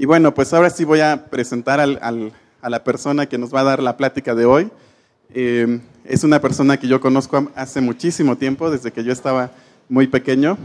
[0.00, 3.64] Y bueno, pues ahora sí voy a presentar a la persona que nos va a
[3.64, 4.70] dar la plática de hoy.
[5.34, 9.50] Eh, es una persona que yo conozco hace muchísimo tiempo, desde que yo estaba
[9.90, 10.56] muy pequeño.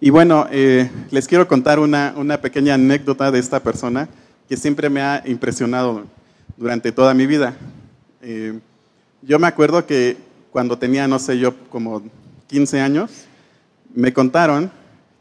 [0.00, 2.12] Y bueno, eh, les quiero contar una,
[2.42, 4.06] pequeña anécdota de esta persona
[4.50, 6.04] que siempre me ha impresionado
[6.58, 7.56] durante toda mi vida.
[8.20, 8.60] Eh,
[9.22, 10.18] yo me acuerdo que
[10.50, 12.02] cuando tenía, no sé, yo como
[12.48, 13.10] 15 años,
[13.94, 14.70] me contaron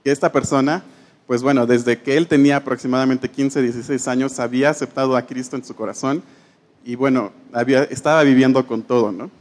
[0.03, 0.83] que esta persona,
[1.27, 5.63] pues bueno, desde que él tenía aproximadamente 15, 16 años, había aceptado a Cristo en
[5.63, 6.21] su corazón
[6.85, 9.31] y bueno, había, estaba viviendo con todo, ¿no?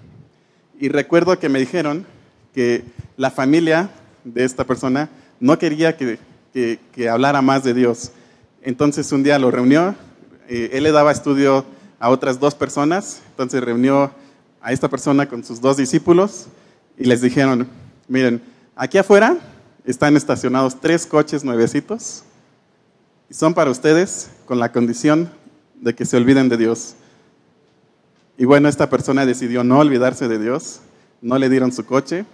[0.78, 2.06] Y recuerdo que me dijeron
[2.54, 2.84] que
[3.16, 3.90] la familia
[4.24, 5.08] de esta persona
[5.40, 6.18] no quería que,
[6.52, 8.12] que, hablara más de Dios.
[8.62, 9.94] Entonces un día lo reunió,
[10.48, 11.64] eh, él le daba estudio
[11.98, 14.12] a otras dos personas, entonces reunió
[14.60, 16.46] a esta persona con sus dos discípulos
[16.96, 17.66] y les dijeron,
[18.06, 18.40] miren,
[18.76, 19.36] aquí afuera
[19.84, 22.24] están estacionados tres coches nuevecitos
[23.28, 25.30] y son para ustedes con la condición
[25.80, 26.94] de que se olviden de Dios.
[28.38, 30.80] Y bueno, esta persona decidió no olvidarse de Dios,
[31.20, 32.24] no le dieron su coche,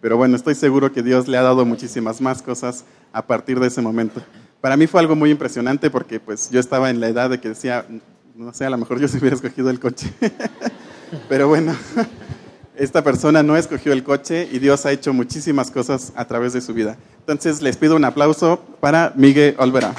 [0.00, 3.68] pero bueno, estoy seguro que Dios le ha dado muchísimas más cosas a partir de
[3.68, 4.22] ese momento.
[4.60, 7.50] Para mí fue algo muy impresionante porque pues yo estaba en la edad de que
[7.50, 7.86] decía,
[8.34, 10.12] no sé, a lo mejor yo se hubiera escogido el coche.
[11.28, 11.74] pero bueno,
[12.76, 16.60] esta persona no escogió el coche y Dios ha hecho muchísimas cosas a través de
[16.60, 16.96] su vida.
[17.20, 19.94] Entonces les pido un aplauso para Miguel Olvera.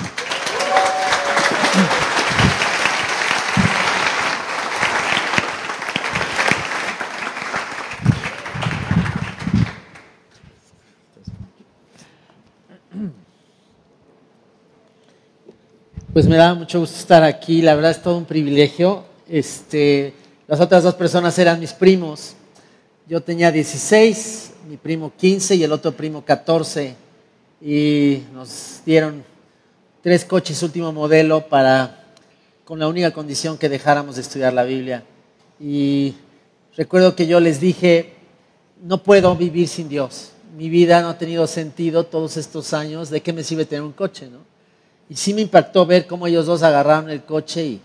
[16.11, 19.03] Pues me da mucho gusto estar aquí, la verdad es todo un privilegio.
[19.27, 20.13] Este,
[20.47, 22.35] las otras dos personas eran mis primos.
[23.05, 26.95] Yo tenía 16, mi primo 15 y el otro primo 14.
[27.61, 29.25] Y nos dieron
[30.01, 32.05] tres coches último modelo para,
[32.63, 35.03] con la única condición que dejáramos de estudiar la Biblia.
[35.59, 36.15] Y
[36.77, 38.13] recuerdo que yo les dije,
[38.81, 40.31] no puedo vivir sin Dios.
[40.57, 43.09] Mi vida no ha tenido sentido todos estos años.
[43.09, 44.29] ¿De qué me sirve tener un coche?
[44.29, 44.39] ¿no?
[45.09, 47.81] Y sí me impactó ver cómo ellos dos agarraron el coche y,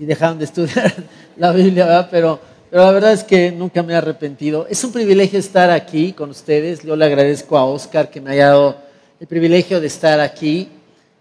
[0.00, 0.92] dejaron de estudiar
[1.36, 2.08] la Biblia, ¿verdad?
[2.10, 2.40] Pero,
[2.72, 4.66] pero la verdad es que nunca me he arrepentido.
[4.66, 6.82] Es un privilegio estar aquí con ustedes.
[6.82, 8.78] Yo le agradezco a Oscar que me haya dado
[9.20, 10.70] el privilegio de estar aquí.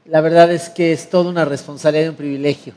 [0.05, 2.73] La verdad es que es toda una responsabilidad y un privilegio.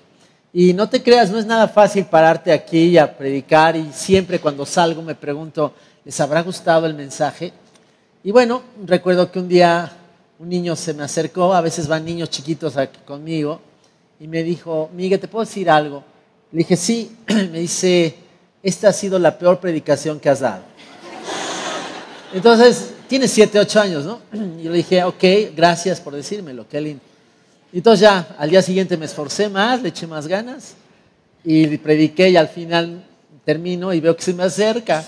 [0.52, 4.40] Y no te creas, no es nada fácil pararte aquí y a predicar y siempre
[4.40, 5.72] cuando salgo me pregunto,
[6.04, 7.52] ¿les habrá gustado el mensaje?
[8.24, 9.92] Y bueno, recuerdo que un día
[10.40, 13.60] un niño se me acercó, a veces van niños chiquitos aquí conmigo,
[14.18, 16.02] y me dijo, Miguel, ¿te puedo decir algo?
[16.50, 18.23] Le dije, sí, me dice,
[18.64, 20.62] esta ha sido la peor predicación que has dado.
[22.32, 24.20] Entonces, tiene 7, 8 años, ¿no?
[24.60, 25.22] Y le dije, ok,
[25.54, 27.02] gracias por decírmelo, qué lindo.
[27.72, 30.74] Entonces ya, al día siguiente me esforcé más, le eché más ganas,
[31.44, 33.04] y prediqué y al final
[33.44, 35.04] termino y veo que se me acerca.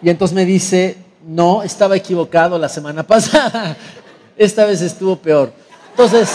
[0.00, 0.96] Y entonces me dice,
[1.26, 3.76] no, estaba equivocado la semana pasada.
[4.36, 5.52] Esta vez estuvo peor.
[5.90, 6.30] Entonces,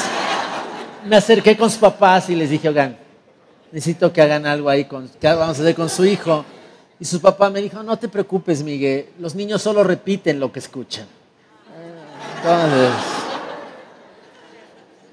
[1.07, 2.97] me acerqué con sus papás y les dije, oigan,
[3.71, 6.45] necesito que hagan algo ahí, con, que vamos a hacer con su hijo.
[6.99, 10.59] Y su papá me dijo, no te preocupes, Miguel, los niños solo repiten lo que
[10.59, 11.07] escuchan.
[12.37, 12.91] Entonces,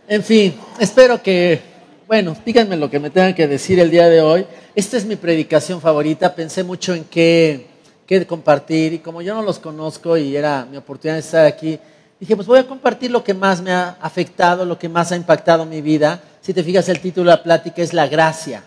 [0.06, 1.60] en fin, espero que,
[2.06, 4.46] bueno, díganme lo que me tengan que decir el día de hoy.
[4.74, 7.66] Esta es mi predicación favorita, pensé mucho en qué,
[8.06, 11.78] qué compartir y como yo no los conozco y era mi oportunidad de estar aquí,
[12.20, 15.16] dije, pues voy a compartir lo que más me ha afectado, lo que más ha
[15.16, 16.20] impactado mi vida.
[16.40, 18.62] Si te fijas, el título de la plática es la gracia,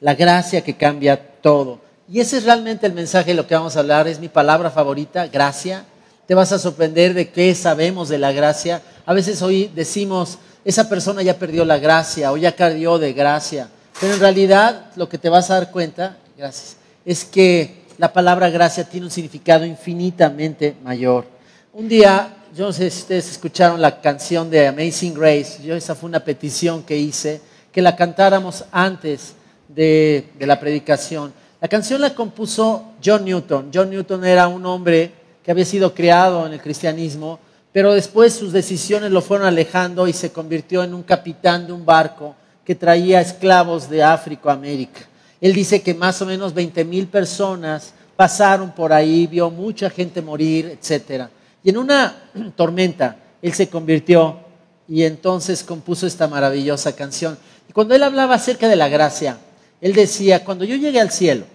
[0.00, 1.80] la gracia que cambia todo.
[2.08, 4.70] Y ese es realmente el mensaje de lo que vamos a hablar, es mi palabra
[4.70, 5.84] favorita, gracia.
[6.26, 8.82] Te vas a sorprender de qué sabemos de la gracia.
[9.06, 13.68] A veces hoy decimos, esa persona ya perdió la gracia o ya cayó de gracia.
[14.00, 18.50] Pero en realidad lo que te vas a dar cuenta, gracias, es que la palabra
[18.50, 21.26] gracia tiene un significado infinitamente mayor.
[21.72, 25.96] Un día yo no sé si ustedes escucharon la canción de Amazing Grace, yo esa
[25.96, 27.40] fue una petición que hice,
[27.72, 29.34] que la cantáramos antes
[29.66, 31.32] de, la predicación.
[31.60, 33.70] La canción la compuso John Newton.
[33.74, 35.10] John Newton era un hombre
[35.42, 37.40] que había sido criado en el cristianismo,
[37.72, 41.84] pero después sus decisiones lo fueron alejando y se convirtió en un capitán de un
[41.84, 45.00] barco que traía esclavos de África a América.
[45.40, 50.22] Él dice que más o menos 20 mil personas pasaron por ahí, vio mucha gente
[50.22, 51.28] morir, etcétera.
[51.64, 52.14] Y en una
[52.56, 54.38] tormenta, él se convirtió
[54.86, 57.36] y entonces compuso esta maravillosa canción.
[57.68, 59.38] Y cuando él hablaba acerca de la gracia,
[59.80, 61.46] él decía, cuando yo llegue al cielo,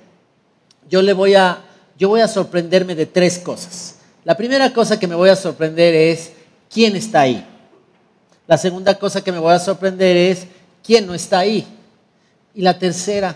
[0.89, 1.61] yo le voy a,
[1.97, 3.95] yo voy a sorprenderme de tres cosas.
[4.25, 6.31] La primera cosa que me voy a sorprender es
[6.71, 7.45] quién está ahí.
[8.47, 10.47] La segunda cosa que me voy a sorprender es
[10.83, 11.65] quién no está ahí.
[12.55, 13.35] Y la tercera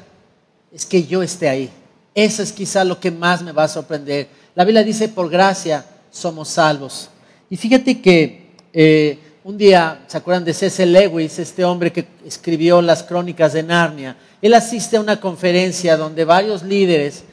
[0.72, 1.70] es que yo esté ahí.
[2.16, 4.28] Eso es quizá lo que más me va a sorprender.
[4.56, 7.10] La Biblia dice, por gracia somos salvos.
[7.50, 10.86] Y fíjate que eh, un día, ¿se acuerdan de C.S.
[10.86, 14.16] Lewis, este hombre que escribió las crónicas de Narnia?
[14.42, 17.24] Él asiste a una conferencia donde varios líderes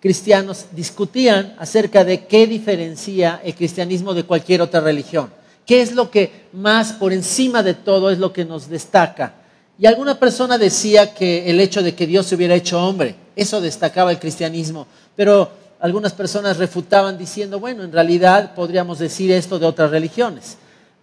[0.00, 5.30] cristianos discutían acerca de qué diferencia el cristianismo de cualquier otra religión.
[5.64, 9.34] ¿Qué es lo que más por encima de todo es lo que nos destaca?
[9.78, 13.60] Y alguna persona decía que el hecho de que Dios se hubiera hecho hombre, eso
[13.60, 14.86] destacaba el cristianismo,
[15.16, 15.50] pero
[15.80, 20.56] algunas personas refutaban diciendo, bueno, en realidad podríamos decir esto de otras religiones.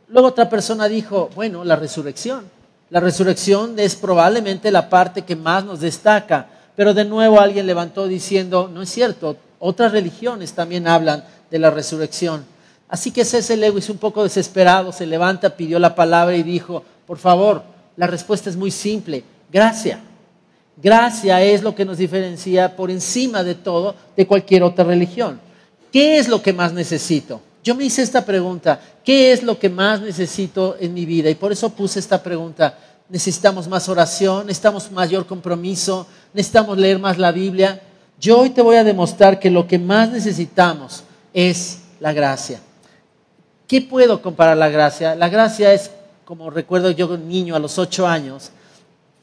[0.07, 2.45] Luego otra persona dijo, bueno, la resurrección.
[2.89, 8.07] La resurrección es probablemente la parte que más nos destaca, pero de nuevo alguien levantó
[8.07, 12.45] diciendo, no es cierto, otras religiones también hablan de la resurrección.
[12.87, 13.55] Así que C.S.
[13.57, 17.63] Lewis, un poco desesperado, se levanta, pidió la palabra y dijo, por favor,
[17.95, 19.99] la respuesta es muy simple, gracia.
[20.75, 25.39] Gracia es lo que nos diferencia por encima de todo de cualquier otra religión.
[25.91, 27.41] ¿Qué es lo que más necesito?
[27.63, 31.29] Yo me hice esta pregunta, ¿qué es lo que más necesito en mi vida?
[31.29, 32.77] Y por eso puse esta pregunta.
[33.07, 37.79] Necesitamos más oración, necesitamos mayor compromiso, necesitamos leer más la Biblia.
[38.19, 41.03] Yo hoy te voy a demostrar que lo que más necesitamos
[41.33, 42.59] es la gracia.
[43.67, 45.15] ¿Qué puedo comparar la gracia?
[45.15, 45.91] La gracia es,
[46.25, 48.51] como recuerdo yo niño a los ocho años,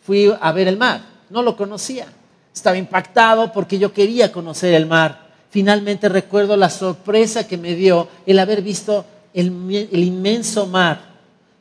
[0.03, 2.07] fui a ver el mar, no lo conocía.
[2.55, 5.31] Estaba impactado porque yo quería conocer el mar.
[5.51, 9.47] Finalmente recuerdo la sorpresa que me dio el haber visto el,
[9.93, 11.01] inmenso mar,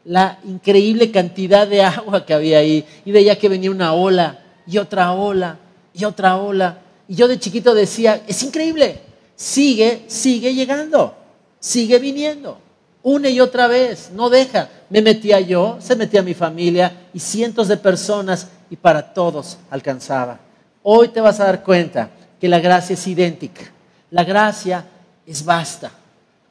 [0.05, 2.85] la increíble cantidad de agua que había ahí.
[3.05, 5.57] Y veía que venía una ola y otra ola
[5.93, 6.79] y otra ola.
[7.07, 9.01] Y yo de chiquito decía, es increíble,
[9.35, 11.15] sigue, sigue llegando,
[11.59, 12.59] sigue viniendo
[13.03, 14.69] una y otra vez, no deja.
[14.89, 20.39] Me metía yo, se metía mi familia y cientos de personas y para todos alcanzaba.
[20.83, 23.61] Hoy te vas a dar cuenta que la gracia es idéntica.
[24.11, 24.85] La gracia
[25.25, 25.91] es basta.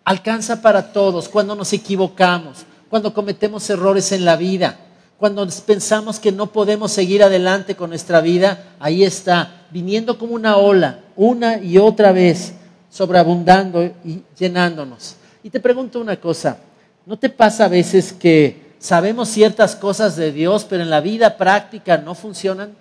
[0.05, 4.79] Alcanza para todos cuando nos equivocamos, cuando cometemos errores en la vida,
[5.19, 8.75] cuando pensamos que no podemos seguir adelante con nuestra vida.
[8.79, 12.55] Ahí está, viniendo como una ola, una y otra vez,
[12.91, 15.17] sobreabundando y llenándonos.
[15.43, 16.59] Y te pregunto una cosa,
[17.05, 21.37] ¿no te pasa a veces que sabemos ciertas cosas de Dios, pero en la vida
[21.37, 22.77] práctica no funcionan?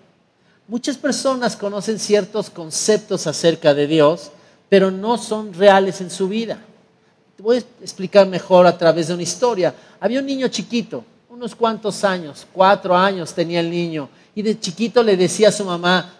[0.67, 4.31] Muchas personas conocen ciertos conceptos acerca de Dios,
[4.69, 6.59] pero no son reales en su vida.
[7.35, 9.73] Te voy a explicar mejor a través de una historia.
[9.99, 15.01] Había un niño chiquito, unos cuantos años, cuatro años tenía el niño, y de chiquito
[15.01, 16.13] le decía a su mamá,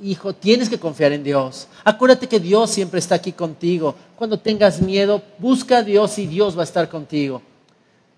[0.00, 1.68] hijo, tienes que confiar en Dios.
[1.84, 3.94] Acuérdate que Dios siempre está aquí contigo.
[4.16, 7.40] Cuando tengas miedo, busca a Dios y Dios va a estar contigo.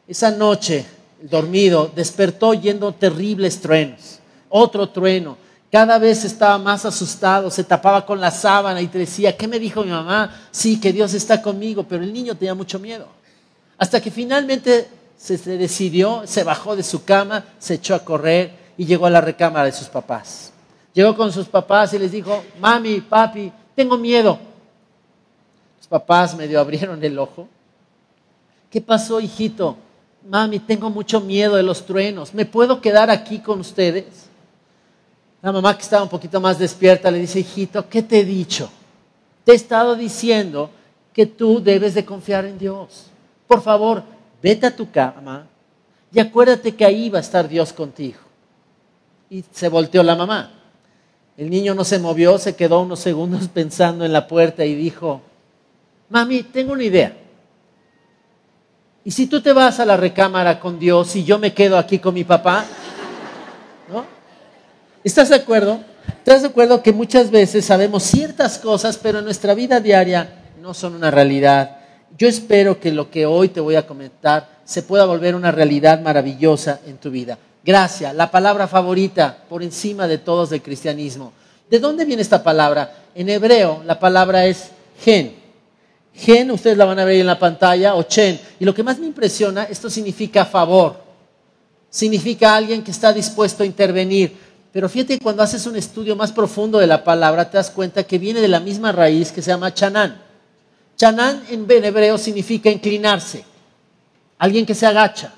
[0.08, 0.84] Esa noche,
[1.24, 4.20] dormido, despertó oyendo terribles truenos.
[4.48, 5.36] Otro trueno.
[5.72, 9.58] Cada vez estaba más asustado, se tapaba con la sábana y te decía, ¿qué me
[9.58, 10.32] dijo mi mamá?
[10.52, 13.08] Sí, que Dios está conmigo, pero el niño tenía mucho miedo.
[13.76, 14.86] Hasta que finalmente
[15.16, 19.20] se decidió, se bajó de su cama, se echó a correr y llegó a la
[19.20, 20.52] recámara de sus papás.
[20.92, 24.38] Llegó con sus papás y les dijo, mami, papi, tengo miedo.
[25.78, 27.48] Los papás medio abrieron el ojo.
[28.70, 29.76] ¿Qué pasó, hijito?
[30.28, 32.32] Mami, tengo mucho miedo de los truenos.
[32.32, 34.26] ¿Me puedo quedar aquí con ustedes?
[35.42, 38.70] La mamá que estaba un poquito más despierta le dice, hijito, ¿qué te he dicho?
[39.44, 40.70] Te he estado diciendo
[41.12, 43.06] que tú debes de confiar en Dios.
[43.46, 44.02] Por favor,
[44.42, 45.46] vete a tu cama
[46.10, 48.18] y acuérdate que ahí va a estar Dios contigo.
[49.28, 50.50] Y se volteó la mamá.
[51.36, 55.20] El niño no se movió, se quedó unos segundos pensando en la puerta y dijo,
[56.08, 57.14] mami, tengo una idea.
[59.04, 61.98] ¿Y si tú te vas a la recámara con Dios y yo me quedo aquí
[61.98, 62.64] con mi papá?
[63.92, 64.06] ¿No?
[65.04, 65.78] ¿Estás de acuerdo?
[66.08, 70.72] ¿Estás de acuerdo que muchas veces sabemos ciertas cosas, pero en nuestra vida diaria no
[70.72, 71.80] son una realidad?
[72.16, 76.00] Yo espero que lo que hoy te voy a comentar se pueda volver una realidad
[76.00, 77.36] maravillosa en tu vida.
[77.62, 81.32] Gracia, la palabra favorita por encima de todos del cristianismo.
[81.68, 83.04] ¿De dónde viene esta palabra?
[83.14, 84.70] En hebreo la palabra es
[85.02, 85.43] gen.
[86.14, 88.40] Gen, ustedes la van a ver en la pantalla, o chen.
[88.60, 91.02] Y lo que más me impresiona, esto significa favor.
[91.90, 94.36] Significa alguien que está dispuesto a intervenir.
[94.72, 98.18] Pero fíjate, cuando haces un estudio más profundo de la palabra, te das cuenta que
[98.18, 100.20] viene de la misma raíz que se llama chanán.
[100.96, 103.44] Chanán en hebreo significa inclinarse.
[104.38, 105.32] Alguien que se agacha.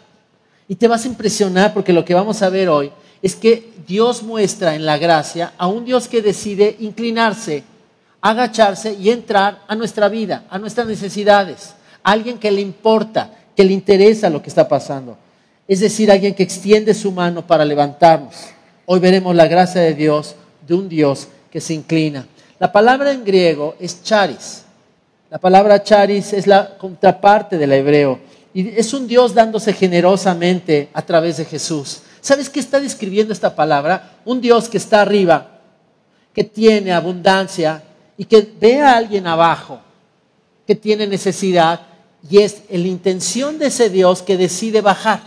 [0.68, 2.90] Y te vas a impresionar porque lo que vamos a ver hoy
[3.22, 7.64] es que Dios muestra en la gracia a un Dios que decide inclinarse,
[8.30, 11.74] agacharse y entrar a nuestra vida, a nuestras necesidades.
[12.02, 15.16] Alguien que le importa, que le interesa lo que está pasando.
[15.68, 18.34] es decir, alguien que extiende su mano para levantarnos.
[18.84, 22.26] Hoy veremos la gracia de Dios, de un Dios que se inclina.
[22.60, 24.62] La palabra en griego es charis.
[25.28, 28.20] La palabra charis es la contraparte del hebreo.
[28.54, 32.00] Y es un Dios dándose generosamente a través de Jesús.
[32.20, 34.18] ¿Sabes qué está describiendo esta palabra?
[34.24, 35.60] Un Dios que está arriba,
[36.32, 37.82] que tiene abundancia
[38.16, 39.80] y que ve a alguien abajo,
[40.66, 41.80] que tiene necesidad.
[42.28, 45.20] Y es la intención de ese Dios que decide bajar,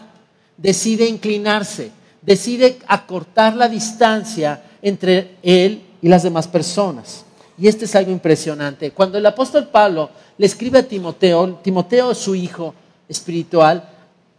[0.58, 1.92] decide inclinarse,
[2.22, 7.26] decide acortar la distancia entre Él y las demás personas.
[7.58, 8.92] Y este es algo impresionante.
[8.92, 12.74] Cuando el apóstol Pablo le escribe a Timoteo, Timoteo su hijo
[13.08, 13.84] espiritual,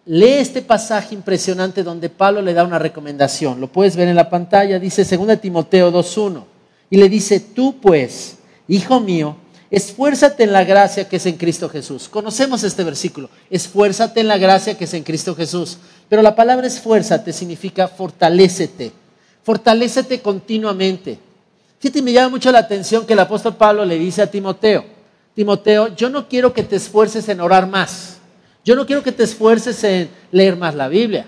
[0.07, 3.61] lee este pasaje impresionante donde Pablo le da una recomendación.
[3.61, 6.45] Lo puedes ver en la pantalla, dice 2 Timoteo 2.1.
[6.88, 8.38] Y le dice, tú pues,
[8.70, 9.36] hijo mío,
[9.70, 12.08] esfuérzate en la gracia que es en Cristo Jesús.
[12.08, 15.78] Conocemos este versículo, esfuérzate en la gracia que es en Cristo Jesús.
[16.08, 18.92] Pero la palabra esfuérzate significa fortalécete,
[19.42, 21.18] fortalécete continuamente.
[21.80, 24.84] Fíjate, me llama mucho la atención que el apóstol Pablo le dice a Timoteo,
[25.34, 28.18] Timoteo, yo no quiero que te esfuerces en orar más,
[28.64, 31.26] yo no quiero que te esfuerces en leer más la Biblia.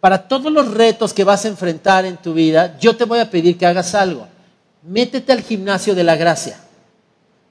[0.00, 3.30] Para todos los retos que vas a enfrentar en tu vida, yo te voy a
[3.30, 4.28] pedir que hagas algo.
[4.82, 6.58] Métete al gimnasio de la gracia.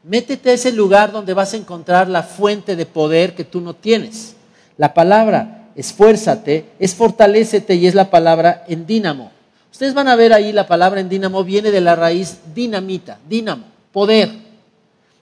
[0.04, 3.74] Métete a ese lugar donde vas a encontrar la fuente de poder que tú no
[3.74, 4.36] tienes.
[4.78, 9.32] La palabra esfuérzate es fortalécete y es la palabra en dínamo.
[9.72, 13.66] Ustedes van a ver ahí la palabra en dínamo viene de la raíz dinamita, dínamo,
[13.92, 14.32] poder.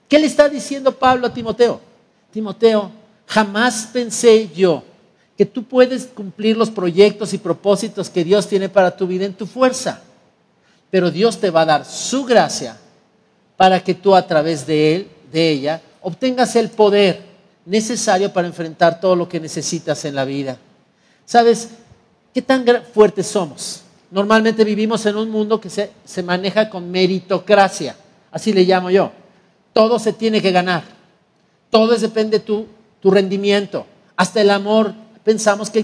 [0.08, 1.80] ¿Qué le está diciendo Pablo a Timoteo?
[2.30, 2.90] Timoteo,
[3.26, 4.82] jamás pensé yo
[5.36, 9.34] que tú puedes cumplir los proyectos y propósitos que Dios tiene para tu vida en
[9.34, 10.02] tu fuerza.
[10.90, 12.76] Pero Dios te va a dar su gracia
[13.56, 17.20] para que tú a través de él, de ella, obtengas el poder
[17.64, 20.56] necesario para enfrentar todo lo que necesitas en la vida.
[21.24, 21.70] ¿Sabes
[22.32, 22.64] qué tan
[22.94, 23.82] fuertes somos?
[24.10, 27.96] Normalmente vivimos en un mundo que se, se maneja con meritocracia,
[28.30, 29.10] así le llamo yo.
[29.72, 30.84] Todo se tiene que ganar,
[31.70, 32.66] todo depende de tu,
[33.00, 33.84] tu rendimiento,
[34.16, 35.82] hasta el amor pensamos que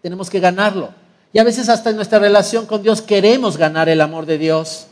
[0.00, 0.99] tenemos que ganarlo.
[1.32, 4.86] Y a veces hasta en nuestra relación con Dios queremos ganar el amor de Dios.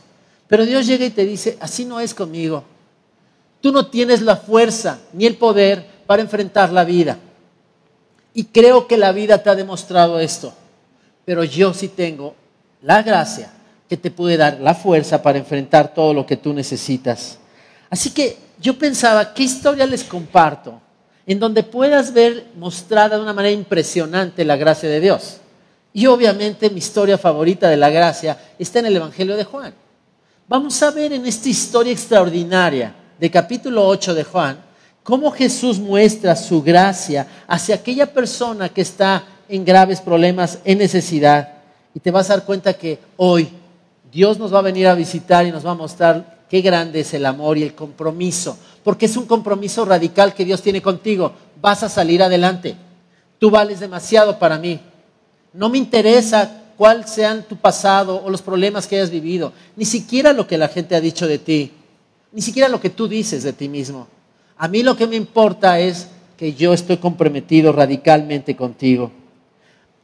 [0.47, 2.63] Pero Dios llega y te dice, así no es conmigo.
[3.61, 7.17] Tú no tienes la fuerza ni el poder para enfrentar la vida.
[8.33, 10.53] Y creo que la vida te ha demostrado esto.
[11.25, 12.35] Pero yo sí tengo
[12.81, 13.51] la gracia
[13.89, 17.37] que te puede dar la fuerza para enfrentar todo lo que tú necesitas.
[17.89, 20.79] Así que yo pensaba, ¿qué historia les comparto?
[21.25, 25.37] En donde puedas ver mostrada de una manera impresionante la gracia de Dios.
[25.93, 29.73] Y obviamente mi historia favorita de la gracia está en el Evangelio de Juan.
[30.47, 34.69] Vamos a ver en esta historia extraordinaria de capítulo 8 de Juan
[35.03, 41.53] cómo Jesús muestra su gracia hacia aquella persona que está en graves problemas, en necesidad.
[41.95, 43.49] Y te vas a dar cuenta que hoy
[44.11, 47.13] Dios nos va a venir a visitar y nos va a mostrar qué grande es
[47.13, 51.33] el amor y el compromiso, porque es un compromiso radical que Dios tiene contigo.
[51.61, 52.75] Vas a salir adelante.
[53.39, 54.79] Tú vales demasiado para mí.
[55.53, 60.31] No me interesa cuál sean tu pasado o los problemas que hayas vivido, ni siquiera
[60.31, 61.71] lo que la gente ha dicho de ti,
[62.31, 64.07] ni siquiera lo que tú dices de ti mismo.
[64.57, 69.11] A mí lo que me importa es que yo estoy comprometido radicalmente contigo.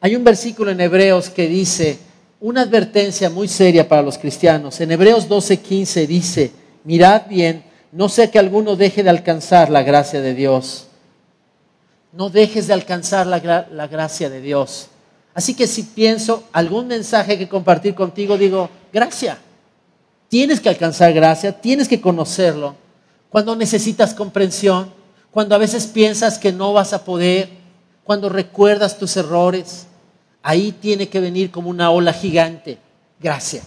[0.01, 1.97] Hay un versículo en Hebreos que dice
[2.41, 4.79] una advertencia muy seria para los cristianos.
[4.81, 6.51] En Hebreos 12:15 dice,
[6.83, 10.87] mirad bien, no sea que alguno deje de alcanzar la gracia de Dios.
[12.11, 14.89] No dejes de alcanzar la, la gracia de Dios.
[15.35, 19.37] Así que si pienso algún mensaje que compartir contigo, digo, gracia.
[20.29, 22.73] Tienes que alcanzar gracia, tienes que conocerlo.
[23.29, 24.89] Cuando necesitas comprensión,
[25.31, 27.49] cuando a veces piensas que no vas a poder,
[28.05, 29.87] cuando recuerdas tus errores,
[30.41, 32.77] ahí tiene que venir como una ola gigante.
[33.19, 33.61] Gracia.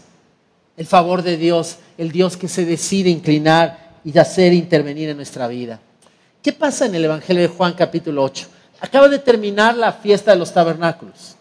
[0.75, 5.47] El favor de Dios, el Dios que se decide inclinar y hacer intervenir en nuestra
[5.47, 5.81] vida.
[6.43, 8.47] ¿Qué pasa en el Evangelio de Juan capítulo 8?
[8.81, 11.38] Acaba de terminar la fiesta de los tabernáculos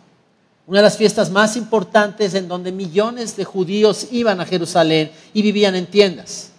[0.68, 5.42] una de las fiestas más importantes en donde millones de judíos iban a Jerusalén y
[5.42, 6.52] vivían en tiendas.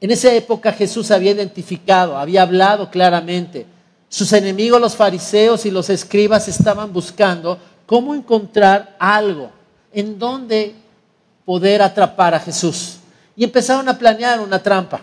[0.00, 3.64] En esa época Jesús había identificado, había hablado claramente.
[4.08, 9.52] Sus enemigos, los fariseos y los escribas, estaban buscando cómo encontrar algo
[9.92, 10.74] en donde
[11.44, 12.96] poder atrapar a Jesús.
[13.36, 15.00] Y empezaron a planear una trampa.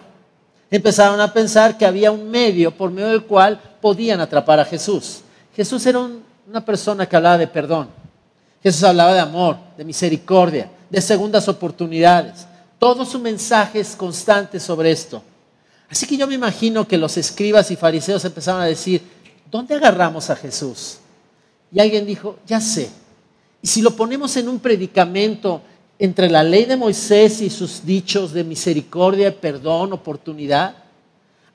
[0.69, 5.21] Empezaron a pensar que había un medio por medio del cual podían atrapar a Jesús.
[5.55, 5.99] Jesús era
[6.47, 7.98] una persona que hablaba de perdón.
[8.61, 12.45] Jesús hablaba de amor, de misericordia, de segundas oportunidades.
[12.77, 15.21] Todo su mensaje es constante sobre esto.
[15.89, 19.01] Así que yo me imagino que los escribas y fariseos empezaron a decir,
[19.49, 20.97] ¿dónde agarramos a Jesús?
[21.71, 22.89] Y alguien dijo, ya sé.
[23.61, 25.61] Y si lo ponemos en un predicamento
[25.97, 30.75] entre la ley de Moisés y sus dichos de misericordia, perdón, oportunidad,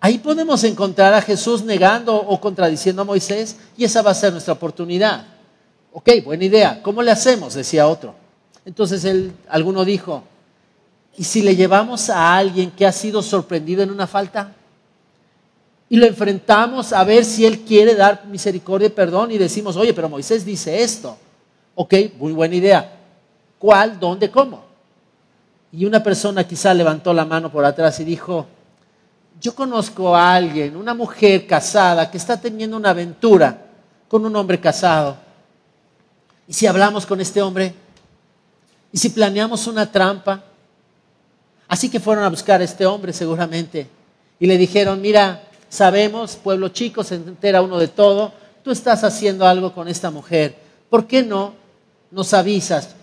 [0.01, 4.33] ahí podemos encontrar a Jesús negando o contradiciendo a Moisés y esa va a ser
[4.33, 5.34] nuestra oportunidad.
[5.97, 6.83] Ok, buena idea.
[6.83, 7.55] ¿Cómo le hacemos?
[7.55, 8.17] Decía otro.
[8.65, 10.25] Entonces él, alguno dijo,
[11.17, 14.53] ¿y si le llevamos a alguien que ha sido sorprendido en una falta?
[15.89, 19.95] Y lo enfrentamos a ver si él quiere dar misericordia y perdón y decimos, oye,
[19.95, 21.17] pero Moisés dice esto.
[21.77, 22.99] Ok, muy buena idea.
[23.61, 24.65] ¿Cuál, dónde, cómo?
[25.71, 28.47] Y una persona quizá levantó la mano por atrás y dijo,
[29.41, 33.67] yo conozco a alguien, una mujer casada que está teniendo una aventura
[34.09, 35.24] con un hombre casado.
[36.47, 37.75] ¿Y si hablamos con este hombre?
[38.93, 40.45] ¿Y si planeamos una trampa?
[41.69, 43.89] Así que fueron a buscar a este hombre seguramente
[44.39, 48.33] y le dijeron, mira, sabemos, pueblo chico, se entera uno de todo,
[48.63, 50.55] tú estás haciendo algo con esta mujer.
[50.91, 51.65] ¿Por qué no
[52.15, 52.95] nos avisas.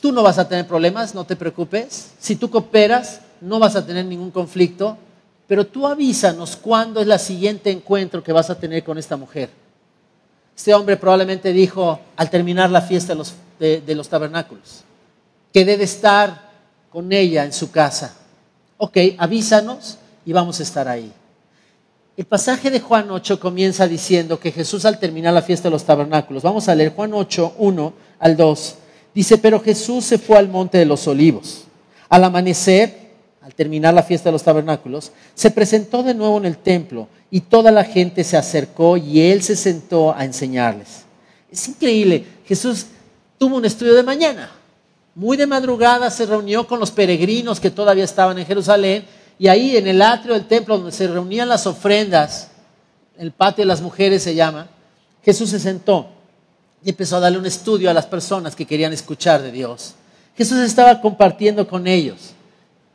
[0.00, 2.12] Tú no vas a tener problemas, no te preocupes.
[2.18, 4.96] Si tú cooperas, no vas a tener ningún conflicto,
[5.46, 9.50] pero tú avísanos cuándo es la siguiente encuentro que vas a tener con esta mujer.
[10.58, 13.14] Este hombre probablemente dijo al terminar la fiesta
[13.60, 14.82] de los, tabernáculos,
[15.52, 16.50] que debe estar
[16.90, 18.16] con ella en su casa.
[18.76, 21.12] Ok, avísanos y vamos a estar ahí.
[22.16, 25.84] El pasaje de Juan 8 comienza diciendo que Jesús al terminar la fiesta de los
[25.84, 28.74] tabernáculos, vamos a leer Juan 8, 1 al 2,
[29.14, 31.66] dice, pero Jesús se fue al monte de los olivos.
[32.08, 33.07] Al amanecer,
[33.58, 37.72] terminar la fiesta de los tabernáculos, se presentó de nuevo en el templo y toda
[37.72, 41.02] la gente se acercó y él se sentó a enseñarles.
[41.50, 42.86] Es increíble, Jesús
[43.36, 44.52] tuvo un estudio de mañana.
[45.16, 49.04] Muy de madrugada se reunió con los peregrinos que todavía estaban en Jerusalén
[49.40, 52.52] y ahí en el atrio del templo donde se reunían las ofrendas,
[53.18, 54.68] el patio de las mujeres se llama,
[55.24, 56.10] Jesús se sentó
[56.84, 59.94] y empezó a darle un estudio a las personas que querían escuchar de Dios.
[60.36, 62.37] Jesús estaba compartiendo con ellos.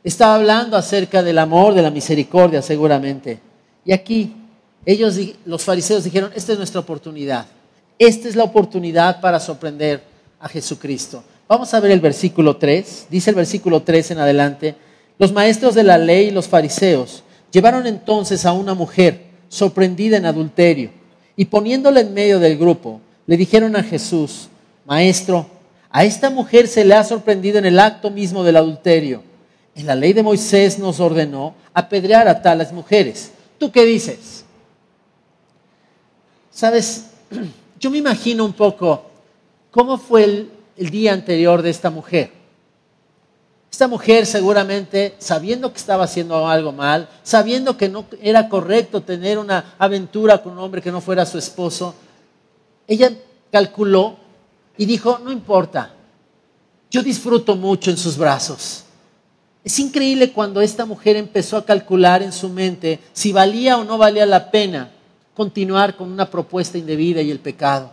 [0.04, 3.40] Estaba hablando acerca del amor, de la misericordia seguramente.
[3.86, 4.34] Y aquí
[4.84, 7.46] ellos, los fariseos dijeron, esta es nuestra oportunidad.
[7.98, 10.02] Esta es la oportunidad para sorprender
[10.38, 11.24] a Jesucristo.
[11.48, 13.06] Vamos a ver el versículo 3.
[13.08, 14.74] Dice el versículo 3 en adelante.
[15.18, 20.26] Los maestros de la ley y los fariseos llevaron entonces a una mujer sorprendida en
[20.26, 20.90] adulterio
[21.36, 24.48] y poniéndola en medio del grupo, le dijeron a Jesús,
[24.84, 25.46] Maestro,
[25.90, 29.22] a esta mujer se le ha sorprendido en el acto mismo del adulterio.
[29.74, 33.32] En la ley de Moisés nos ordenó apedrear a tales mujeres.
[33.58, 34.44] ¿Tú qué dices?
[36.50, 37.06] Sabes,
[37.80, 39.10] yo me imagino un poco
[39.70, 42.30] cómo fue el, el día anterior de esta mujer.
[43.70, 49.36] Esta mujer seguramente, sabiendo que estaba haciendo algo mal, sabiendo que no era correcto tener
[49.36, 51.92] una aventura con un hombre que no fuera su esposo,
[52.86, 53.12] ella
[53.50, 54.16] calculó
[54.76, 55.92] y dijo, no importa,
[56.88, 58.83] yo disfruto mucho en sus brazos.
[59.64, 63.96] Es increíble cuando esta mujer empezó a calcular en su mente si valía o no
[63.96, 64.90] valía la pena
[65.34, 67.90] continuar con una propuesta indebida y el pecado.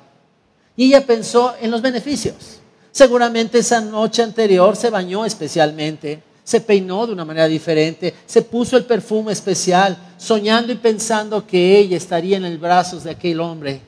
[0.76, 2.60] Y ella pensó en los beneficios.
[2.92, 8.76] Seguramente esa noche anterior se bañó especialmente, se peinó de una manera diferente, se puso
[8.76, 13.80] el perfume especial, soñando y pensando que ella estaría en el brazos de aquel hombre,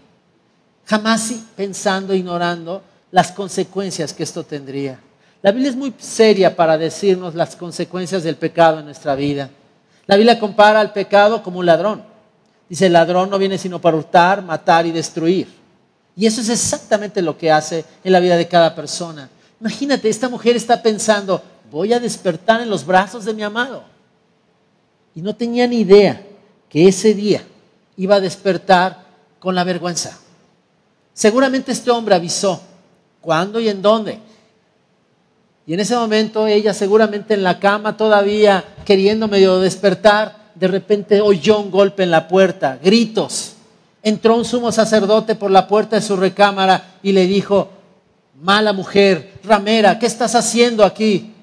[0.86, 5.00] jamás pensando, ignorando las consecuencias que esto tendría.
[5.44, 9.50] La Biblia es muy seria para decirnos las consecuencias del pecado en nuestra vida.
[10.06, 12.02] La Biblia compara al pecado como un ladrón.
[12.70, 15.50] Dice, el ladrón no viene sino para hurtar, matar y destruir.
[16.16, 19.30] Y eso es exactamente lo que hace en la vida de cada persona.
[19.60, 23.84] Imagínate, esta mujer está pensando, voy a despertar en los brazos de mi amado.
[25.14, 26.22] Y no tenía ni idea
[26.70, 27.44] que ese día
[27.98, 29.04] iba a despertar
[29.40, 30.18] con la vergüenza.
[31.14, 32.62] Seguramente este hombre avisó
[33.20, 34.20] cuándo y en dónde.
[35.66, 41.22] Y en ese momento ella seguramente en la cama todavía queriendo medio despertar, de repente
[41.22, 43.54] oyó un golpe en la puerta, gritos
[44.04, 47.70] entró un sumo sacerdote por la puerta de su recámara y le dijo,
[48.42, 51.34] mala mujer, ramera, ¿qué estás haciendo aquí?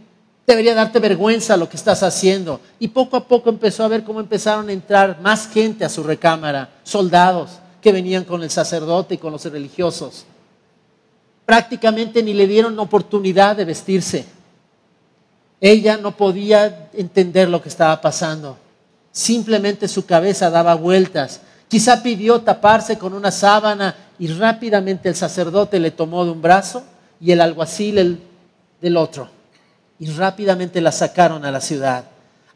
[0.46, 2.60] Debería darte vergüenza lo que estás haciendo.
[2.78, 6.02] Y poco a poco empezó a ver cómo empezaron a entrar más gente a su
[6.02, 10.26] recámara, soldados que venían con el sacerdote y con los religiosos.
[11.50, 14.24] Prácticamente ni le dieron oportunidad de vestirse.
[15.60, 18.56] Ella no podía entender lo que estaba pasando.
[19.10, 25.78] Simplemente su cabeza daba vueltas Quizá pidió taparse con una sábana y rápidamente el sacerdote
[25.78, 26.82] le tomó de un brazo
[27.20, 28.20] y el alguacil
[28.80, 29.28] del otro.
[30.00, 32.06] Y rápidamente la sacaron a la ciudad.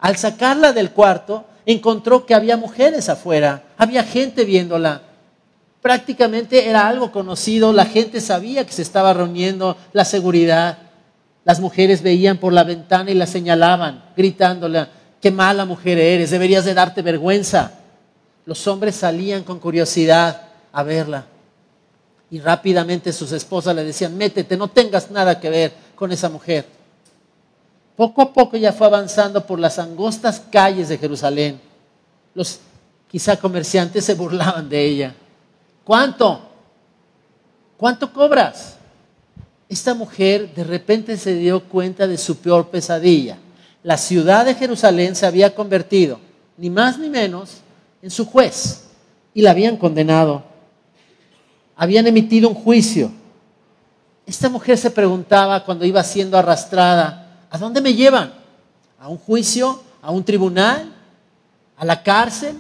[0.01, 5.03] Al sacarla del cuarto, encontró que había mujeres afuera, había gente viéndola.
[5.85, 10.79] Prácticamente era algo conocido, la gente sabía que se estaba reuniendo, la seguridad.
[11.45, 14.87] Las mujeres veían por la ventana y la señalaban, gritándole,
[15.21, 17.73] qué mala mujer eres, deberías de darte vergüenza.
[18.47, 20.41] Los hombres salían con curiosidad
[20.73, 21.27] a verla.
[22.31, 26.65] Y rápidamente sus esposas le decían, métete, no tengas nada que ver con esa mujer.
[27.95, 31.61] Poco a poco ya fue avanzando por las angostas calles de Jerusalén.
[32.35, 32.61] Los
[33.11, 35.15] quizá comerciantes se burlaban de ella.
[35.85, 36.41] ¿Cuánto?
[37.77, 38.77] ¿Cuánto cobras?
[39.69, 43.39] Esta mujer de repente se dio cuenta de su peor pesadilla.
[43.83, 46.19] La ciudad de Jerusalén se había convertido,
[46.57, 47.59] ni más ni menos,
[48.01, 48.85] en su juez
[49.35, 50.43] y la habían condenado.
[51.77, 53.11] Habían emitido un juicio.
[54.25, 58.33] Esta mujer se preguntaba cuando iba siendo arrastrada, ¿a dónde me llevan?
[58.99, 59.83] ¿A un juicio?
[60.01, 60.91] ¿A un tribunal?
[61.77, 62.57] ¿A la cárcel?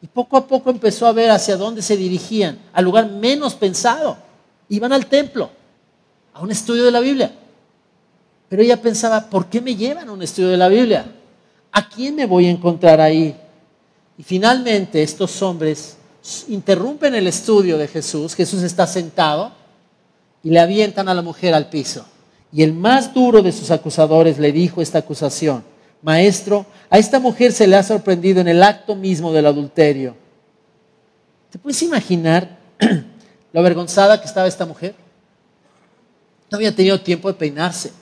[0.00, 4.16] Y poco a poco empezó a ver hacia dónde se dirigían, al lugar menos pensado.
[4.68, 5.50] Iban al templo,
[6.32, 7.32] a un estudio de la Biblia.
[8.48, 11.12] Pero ella pensaba, ¿por qué me llevan a un estudio de la Biblia?
[11.72, 13.36] ¿A quién me voy a encontrar ahí?
[14.16, 15.96] Y finalmente estos hombres
[16.48, 18.34] interrumpen el estudio de Jesús.
[18.34, 19.52] Jesús está sentado
[20.42, 22.04] y le avientan a la mujer al piso.
[22.52, 25.62] Y el más duro de sus acusadores le dijo esta acusación
[26.02, 30.14] maestro, a esta mujer se le ha sorprendido en el acto mismo del adulterio.
[31.50, 32.58] ¿Te puedes imaginar
[33.52, 34.94] lo avergonzada que estaba esta mujer?
[36.50, 37.92] No había tenido tiempo de peinarse.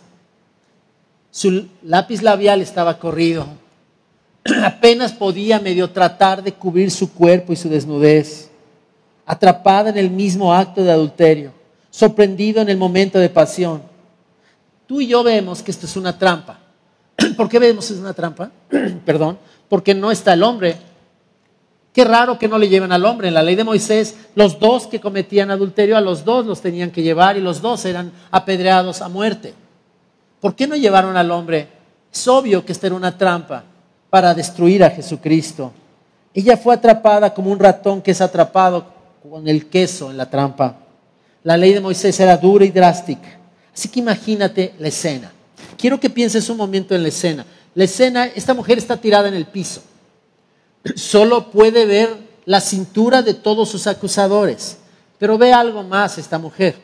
[1.31, 3.47] Su lápiz labial estaba corrido.
[4.65, 8.51] Apenas podía medio tratar de cubrir su cuerpo y su desnudez.
[9.25, 11.53] Atrapada en el mismo acto de adulterio.
[11.91, 13.83] Sorprendido en el momento de pasión.
[14.87, 16.61] Tú y yo vemos que esto es una trampa.
[17.37, 18.51] ¿Por qué vemos es una trampa?
[19.05, 20.77] Perdón, porque no está el hombre.
[21.93, 23.29] Qué raro que no le lleven al hombre.
[23.29, 26.91] En la ley de Moisés, los dos que cometían adulterio, a los dos los tenían
[26.91, 29.55] que llevar y los dos eran apedreados a muerte.
[30.41, 31.69] ¿Por qué no llevaron al hombre?
[32.13, 33.65] Es obvio que esta era una trampa
[34.11, 35.73] para destruir a Jesucristo.
[36.35, 38.85] Ella fue atrapada como un ratón que es atrapado
[39.31, 40.77] con el queso en la trampa.
[41.43, 43.39] La ley de Moisés era dura y drástica.
[43.73, 45.33] Así que imagínate la escena.
[45.79, 47.47] Quiero que pienses un momento en la escena.
[47.75, 49.83] La escena, esta mujer está tirada en el piso.
[50.95, 54.79] Solo puede ver la cintura de todos sus acusadores.
[55.19, 56.77] Pero ve algo más esta mujer.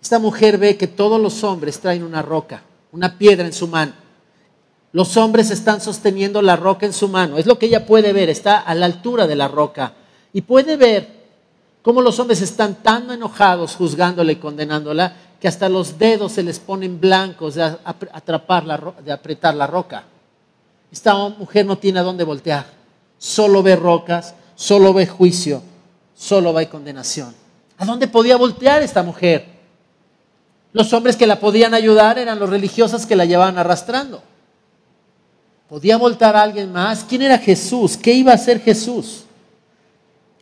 [0.00, 2.62] Esta mujer ve que todos los hombres traen una roca,
[2.92, 3.92] una piedra en su mano.
[4.92, 7.38] Los hombres están sosteniendo la roca en su mano.
[7.38, 9.94] Es lo que ella puede ver, está a la altura de la roca.
[10.32, 11.08] Y puede ver
[11.82, 16.58] cómo los hombres están tan enojados juzgándola y condenándola que hasta los dedos se les
[16.58, 20.04] ponen blancos de atrapar la, de apretar la roca.
[20.90, 22.66] Esta mujer no tiene a dónde voltear.
[23.18, 25.62] Solo ve rocas, solo ve juicio,
[26.14, 27.34] solo ve condenación.
[27.78, 29.46] ¿A dónde podía voltear esta mujer?
[30.72, 34.22] Los hombres que la podían ayudar eran los religiosos que la llevaban arrastrando.
[35.68, 37.04] ¿Podía voltar a alguien más?
[37.04, 37.96] ¿Quién era Jesús?
[37.96, 39.24] ¿Qué iba a hacer Jesús?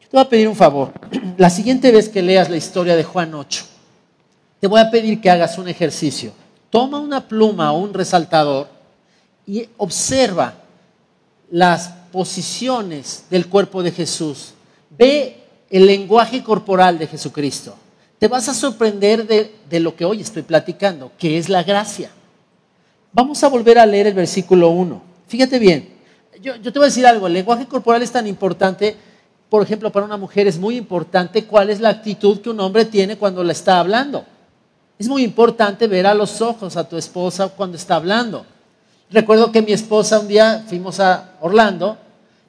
[0.02, 0.92] Yo te voy a pedir un favor.
[1.38, 3.64] La siguiente vez que leas la historia de Juan 8,
[4.64, 6.33] te voy a pedir que hagas un ejercicio.
[6.70, 8.66] Toma una pluma o un resaltador
[9.46, 10.55] y observa
[11.50, 14.55] las posiciones del cuerpo de Jesús.
[14.88, 15.37] Ve
[15.68, 17.77] el lenguaje corporal de Jesucristo.
[18.18, 22.11] Te vas a sorprender de, lo que hoy estoy platicando, que es la gracia.
[23.12, 25.03] Vamos a volver a leer el versículo 1.
[25.29, 25.90] Fíjate bien,
[26.40, 28.96] yo, yo te voy a decir algo, el lenguaje corporal es tan importante,
[29.50, 32.87] por ejemplo, para una mujer es muy importante cuál es la actitud que un hombre
[32.87, 34.24] tiene cuando le está hablando.
[34.98, 38.46] Es muy importante ver a los ojos a tu esposa cuando está hablando.
[39.11, 41.98] Recuerdo que mi esposa un día fuimos a Orlando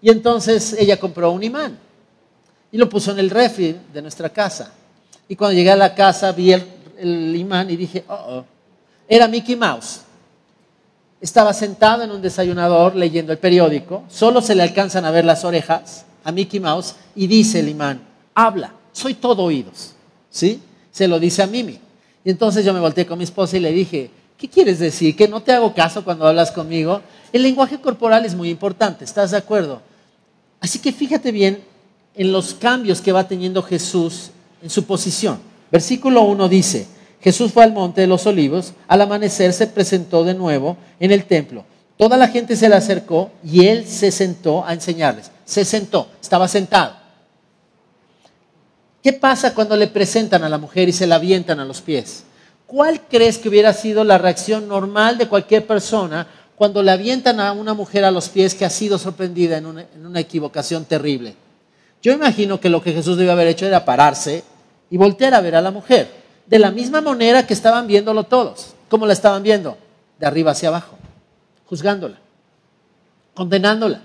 [0.01, 1.77] y entonces ella compró un imán
[2.71, 4.71] y lo puso en el refri de nuestra casa.
[5.27, 8.45] Y cuando llegué a la casa vi el, imán y dije, oh, oh,
[9.07, 10.01] era Mickey Mouse.
[11.19, 15.43] Estaba sentado en un desayunador leyendo el periódico, solo se le alcanzan a ver las
[15.43, 18.01] orejas a Mickey Mouse y dice el imán,
[18.33, 19.93] habla, soy todo oídos.
[20.29, 20.61] ¿Sí?
[20.91, 21.79] Se lo dice a Mimi.
[22.25, 25.15] Y entonces yo me volteé con mi esposa y le dije, ¿qué quieres decir?
[25.15, 27.01] ¿Que no te hago caso cuando hablas conmigo?
[27.31, 29.81] El lenguaje corporal es muy importante, ¿estás de acuerdo?
[30.59, 31.63] Así que fíjate bien
[32.15, 34.31] en los cambios que va teniendo Jesús
[34.63, 35.39] en su posición.
[35.71, 36.87] Versículo 1 dice,
[37.21, 41.25] Jesús fue al monte de los olivos, al amanecer se presentó de nuevo en el
[41.25, 41.63] templo.
[41.97, 45.31] Toda la gente se le acercó y él se sentó a enseñarles.
[45.45, 47.04] Se sentó, estaba sentado.
[49.05, 52.23] ¿Qué pasa cuando le presentan a la mujer y se la avientan a los pies?
[52.65, 57.51] ¿Cuál crees que hubiera sido la reacción normal de cualquier persona cuando le avientan a
[57.51, 61.35] una mujer a los pies que ha sido sorprendida en una, equivocación terrible?
[62.01, 64.43] Yo imagino que lo que Jesús debió haber hecho era pararse
[64.89, 66.09] y voltear a ver a la mujer,
[66.47, 68.73] de la misma manera que estaban viéndolo todos.
[68.89, 69.77] ¿Cómo la estaban viendo?
[70.17, 70.97] De arriba hacia abajo,
[71.67, 72.17] juzgándola,
[73.35, 74.01] condenándola.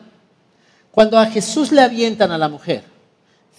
[0.90, 2.84] Cuando a Jesús le avientan a la mujer,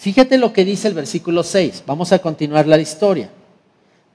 [0.02, 3.30] fíjate lo que dice el versículo 6, vamos a continuar la historia.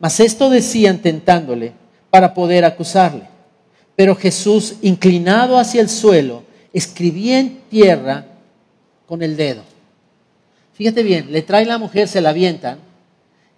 [0.01, 1.73] Mas esto decían tentándole
[2.11, 3.29] para poder acusarle.
[3.95, 8.27] Pero Jesús, inclinado hacia el suelo, escribía en tierra
[9.07, 9.63] con el dedo.
[10.75, 12.79] Fíjate bien, le trae la mujer, se la avientan,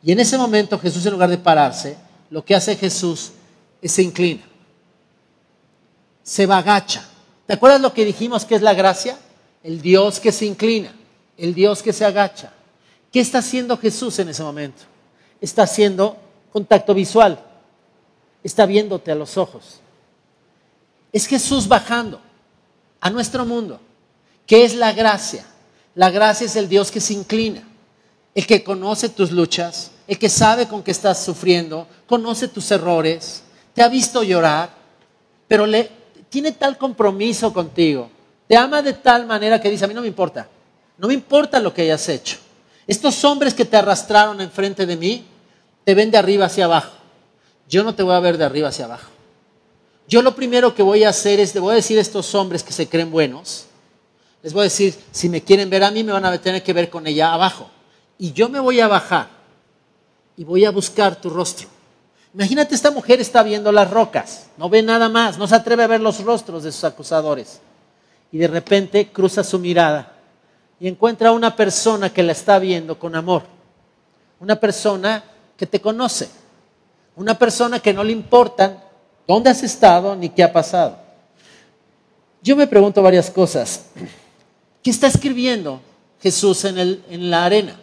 [0.03, 1.97] y en ese momento Jesús, en lugar de pararse,
[2.31, 3.33] lo que hace Jesús
[3.81, 4.43] es se inclina,
[6.23, 7.09] se agacha.
[7.47, 9.17] ¿Te acuerdas lo que dijimos que es la gracia?
[9.65, 10.93] El Dios que se inclina,
[11.39, 12.53] el Dios que se agacha.
[13.13, 14.83] ¿Qué está haciendo Jesús en ese momento?
[15.41, 16.17] Está haciendo
[16.53, 17.43] contacto visual,
[18.43, 19.81] está viéndote a los ojos.
[21.13, 22.21] Es Jesús bajando
[23.01, 23.81] a nuestro mundo.
[24.47, 25.47] ¿Qué es la gracia?
[25.95, 27.63] La gracia es el Dios que se inclina,
[28.35, 33.43] el que conoce tus luchas, el que sabe con qué estás sufriendo, conoce tus errores,
[33.75, 34.71] te ha visto llorar,
[35.47, 35.91] pero le,
[36.29, 38.11] tiene tal compromiso contigo,
[38.47, 40.49] te ama de tal manera que dice, a mí no me importa,
[40.99, 42.37] no me importa lo que hayas hecho.
[42.87, 45.25] Estos hombres que te arrastraron enfrente de mí,
[45.85, 46.93] te ven de arriba hacia abajo.
[47.69, 49.11] Yo no te voy a ver de arriba hacia abajo.
[50.09, 52.63] Yo lo primero que voy a hacer es, le voy a decir a estos hombres
[52.63, 53.67] que se creen buenos,
[54.43, 56.73] les voy a decir, si me quieren ver a mí, me van a tener que
[56.73, 57.69] ver con ella abajo.
[58.17, 59.29] Y yo me voy a bajar
[60.37, 61.69] y voy a buscar tu rostro.
[62.33, 65.89] Imagínate, esta mujer está viendo las rocas, no ve nada más, no se atreve a
[65.89, 67.61] ver los rostros de sus acusadores.
[68.33, 70.18] Y de repente cruza su mirada
[70.81, 73.43] y encuentra una persona que la está viendo con amor.
[74.41, 75.25] Una persona
[75.57, 76.29] que te conoce.
[77.17, 78.79] Una persona que no le importan
[79.27, 80.99] dónde has estado ni qué ha pasado.
[82.43, 83.87] Yo me pregunto varias cosas.
[84.83, 85.81] ¿Qué está escribiendo
[86.23, 87.79] Jesús en, el, la arena?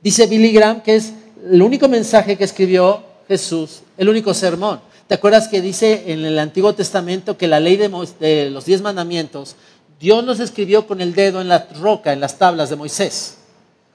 [0.00, 1.12] Dice Billy Graham que es
[1.50, 4.80] el único mensaje que escribió Jesús, el único sermón.
[5.08, 7.88] ¿Te acuerdas que dice en el Antiguo Testamento que la ley de,
[8.20, 9.56] de los diez mandamientos,
[9.98, 13.38] Dios los escribió con el dedo en la roca, en las tablas de Moisés?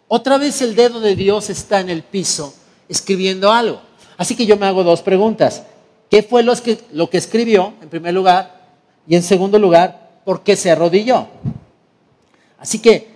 [0.07, 2.53] Otra vez el dedo de Dios está en el piso
[2.89, 3.81] escribiendo algo.
[4.17, 5.63] Así que yo me hago dos preguntas.
[6.09, 8.59] ¿Qué fue lo que escribió, en primer lugar?
[9.07, 11.27] Y en segundo lugar, ¿por qué se arrodilló?
[12.57, 13.07] Así que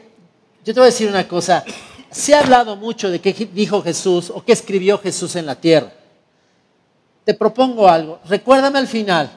[0.63, 1.63] yo te voy a decir una cosa.
[2.09, 5.91] Se ha hablado mucho de qué dijo Jesús o qué escribió Jesús en la tierra.
[7.25, 8.19] Te propongo algo.
[8.25, 9.29] Recuérdame al final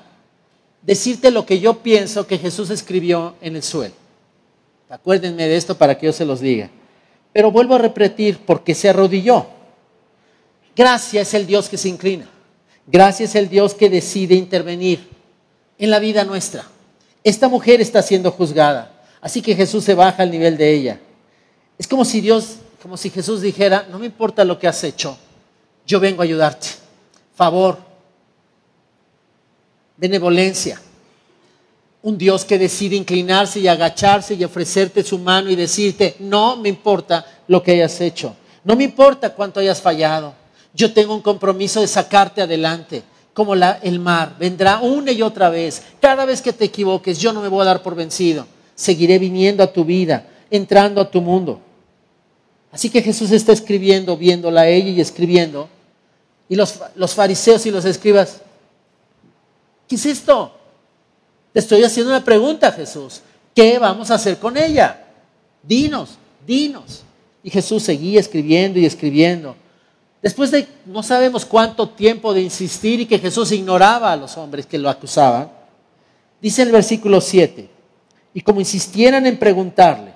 [0.89, 3.93] decirte lo que yo pienso que Jesús escribió en el suelo.
[4.89, 6.71] Acuérdenme de esto para que yo se los diga.
[7.31, 9.47] Pero vuelvo a repetir, porque se arrodilló.
[10.75, 12.27] Gracia es el Dios que se inclina.
[12.87, 15.07] Gracia es el Dios que decide intervenir
[15.77, 16.65] en la vida nuestra.
[17.23, 19.05] Esta mujer está siendo juzgada.
[19.21, 21.01] Así que Jesús se baja al nivel de ella.
[21.77, 25.19] Es como si Dios, como si Jesús dijera, no me importa lo que has hecho,
[25.87, 26.69] yo vengo a ayudarte.
[27.35, 27.88] Favor,
[29.99, 30.81] benevolencia.
[32.01, 36.71] Un Dios que decide inclinarse y agacharse y ofrecerte su mano y decirte, no me
[36.71, 38.35] importa lo que hayas hecho,
[38.65, 40.33] no me importa cuánto hayas fallado,
[40.73, 43.03] yo tengo un compromiso de sacarte adelante
[43.35, 44.37] como el mar.
[44.39, 45.83] Vendrá una y otra vez.
[46.01, 48.47] Cada vez que te equivoques, yo no me voy a dar por vencido
[48.79, 51.61] seguiré viniendo a tu vida, entrando a tu mundo.
[52.71, 55.69] Así que Jesús está escribiendo, viéndola a ella y escribiendo.
[56.49, 58.41] Y los fariseos y los escribas,
[59.89, 60.53] ¿qué es esto?
[61.53, 63.23] Te estoy haciendo una pregunta, Jesús.
[63.55, 65.07] ¿Qué vamos a hacer con ella?
[65.63, 66.11] Dinos,
[66.47, 67.03] dinos.
[67.43, 69.57] Y Jesús seguía escribiendo y escribiendo.
[70.23, 74.67] Después de no sabemos cuánto tiempo de insistir y que Jesús ignoraba a los hombres
[74.67, 75.51] que lo acusaban,
[76.41, 77.69] dice el versículo 7,
[78.35, 80.15] y como insistieran en preguntarle,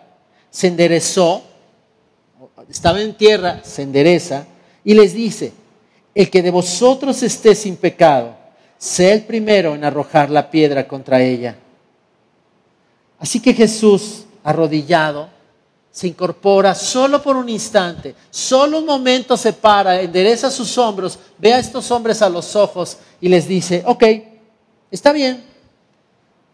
[0.51, 1.43] se enderezó,
[2.69, 4.47] estaba en tierra, se endereza
[4.85, 5.53] y les dice,
[6.15, 8.37] el que de vosotros esté sin pecado,
[8.83, 11.57] sea el primero en arrojar la piedra contra ella.
[13.21, 15.29] Así que Jesús, arrodillado,
[15.93, 21.53] se incorpora solo por un instante, solo un momento se para, endereza sus hombros, ve
[21.53, 24.03] a estos hombres a los ojos y les dice, ok,
[24.91, 25.45] está bien,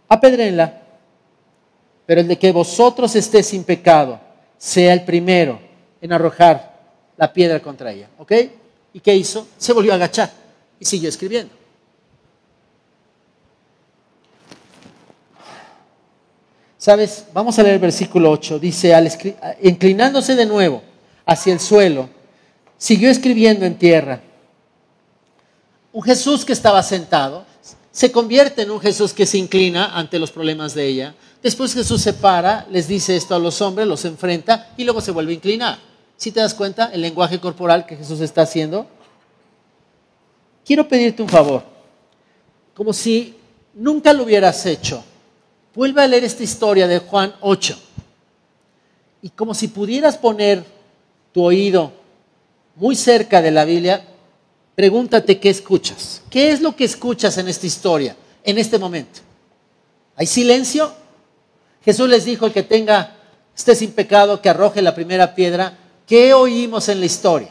[0.08, 0.82] apedrenla
[2.04, 4.18] pero el de que vosotros estéis sin pecado
[4.56, 5.60] sea el primero
[6.00, 6.74] en arrojar
[7.18, 8.08] la piedra contra ella.
[8.16, 8.32] ¿Ok?
[8.94, 9.46] ¿Y qué hizo?
[9.58, 10.30] Se volvió a agachar
[10.80, 11.57] y siguió escribiendo.
[16.78, 17.24] ¿Sabes?
[17.34, 18.60] Vamos a leer el versículo 8.
[18.60, 18.94] Dice,
[19.62, 20.80] inclinándose de nuevo
[21.26, 22.08] hacia el suelo,
[22.78, 24.20] siguió escribiendo en tierra.
[25.92, 27.44] Un Jesús que estaba sentado,
[27.90, 31.14] se convierte en un Jesús que se inclina ante los problemas de ella.
[31.42, 35.10] Después Jesús se para, les dice esto a los hombres, los enfrenta y luego se
[35.10, 35.78] vuelve a inclinar.
[36.16, 38.86] Si te das cuenta el lenguaje corporal que Jesús está haciendo?
[40.64, 41.64] Quiero pedirte un favor,
[42.74, 43.34] como si
[43.74, 45.02] nunca lo hubieras hecho.
[45.78, 47.78] Vuelve a leer esta historia de Juan 8
[49.22, 50.64] y como si pudieras poner
[51.30, 51.92] tu oído
[52.74, 54.04] muy cerca de la Biblia,
[54.74, 56.22] pregúntate qué escuchas.
[56.30, 59.20] ¿Qué es lo que escuchas en esta historia, en este momento?
[60.16, 60.92] ¿Hay silencio?
[61.84, 63.14] Jesús les dijo, el que tenga,
[63.56, 65.78] esté sin pecado, que arroje la primera piedra.
[66.08, 67.50] ¿Qué oímos en la historia?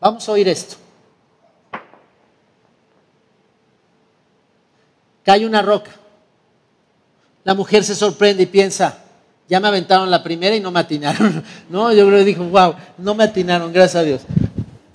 [0.00, 0.83] Vamos a oír esto.
[5.24, 5.90] Cae una roca.
[7.44, 8.98] La mujer se sorprende y piensa,
[9.48, 11.44] ya me aventaron la primera y no me atinaron.
[11.68, 14.22] No, yo creo que dijo, wow, no me atinaron, gracias a Dios.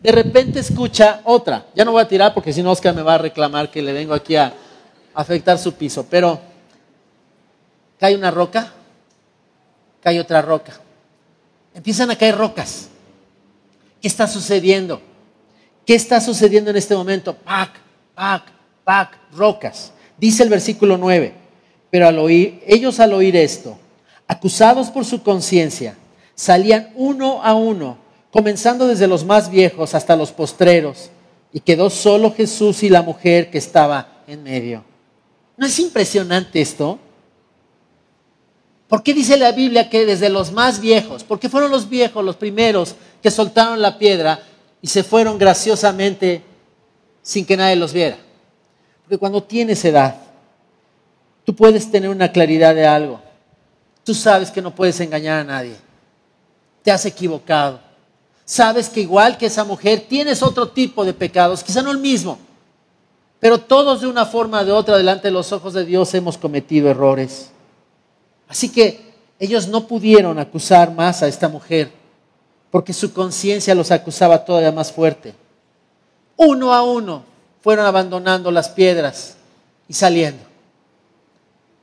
[0.01, 1.65] De repente escucha otra.
[1.75, 3.91] Ya no voy a tirar porque si no Oscar me va a reclamar que le
[3.91, 4.53] vengo aquí a
[5.13, 6.05] afectar su piso.
[6.09, 6.39] Pero
[7.99, 8.71] cae una roca,
[10.01, 10.73] cae otra roca.
[11.73, 12.89] Empiezan a caer rocas.
[14.01, 15.01] ¿Qué está sucediendo?
[15.85, 17.35] ¿Qué está sucediendo en este momento?
[17.35, 17.71] Pac,
[18.15, 18.43] pac,
[18.83, 19.91] pac, rocas.
[20.19, 21.33] Dice el versículo 9.
[21.89, 23.77] Pero ellos al oír esto,
[24.27, 25.95] acusados por su conciencia,
[26.35, 27.97] salían uno a uno,
[28.31, 31.09] comenzando desde los más viejos hasta los postreros,
[31.51, 34.83] y quedó solo Jesús y la mujer que estaba en medio.
[35.57, 36.99] ¿No es impresionante esto?
[38.87, 41.23] ¿Por qué dice la Biblia que desde los más viejos?
[41.23, 44.39] Porque fueron los viejos los primeros que soltaron la piedra
[44.81, 46.43] y se fueron graciosamente
[47.21, 48.17] sin que nadie los viera.
[49.09, 50.17] Porque cuando tienes edad,
[51.43, 53.19] tú puedes tener una claridad de algo.
[54.03, 55.75] Tú sabes que no puedes engañar a nadie.
[56.83, 57.79] Te has equivocado.
[58.45, 62.37] Sabes que igual que esa mujer tienes otro tipo de pecados, quizá no el mismo,
[63.39, 66.37] pero todos de una forma o de otra delante de los ojos de Dios hemos
[66.37, 67.49] cometido errores.
[68.47, 71.91] Así que ellos no pudieron acusar más a esta mujer
[72.69, 75.33] porque su conciencia los acusaba todavía más fuerte.
[76.37, 77.28] Uno a uno
[77.61, 79.35] fueron abandonando las piedras
[79.87, 80.43] y saliendo,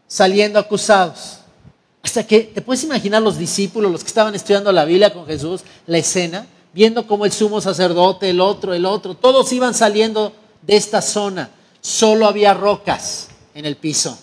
[0.06, 1.38] saliendo acusados.
[2.02, 5.62] Hasta que te puedes imaginar los discípulos, los que estaban estudiando la Biblia con Jesús,
[5.86, 10.76] la escena, viendo cómo el sumo sacerdote, el otro, el otro, todos iban saliendo de
[10.76, 11.50] esta zona.
[11.80, 14.16] Solo había rocas en el piso.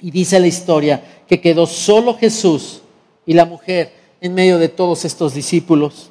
[0.00, 2.80] Y dice la historia que quedó solo Jesús
[3.24, 6.10] y la mujer en medio de todos estos discípulos.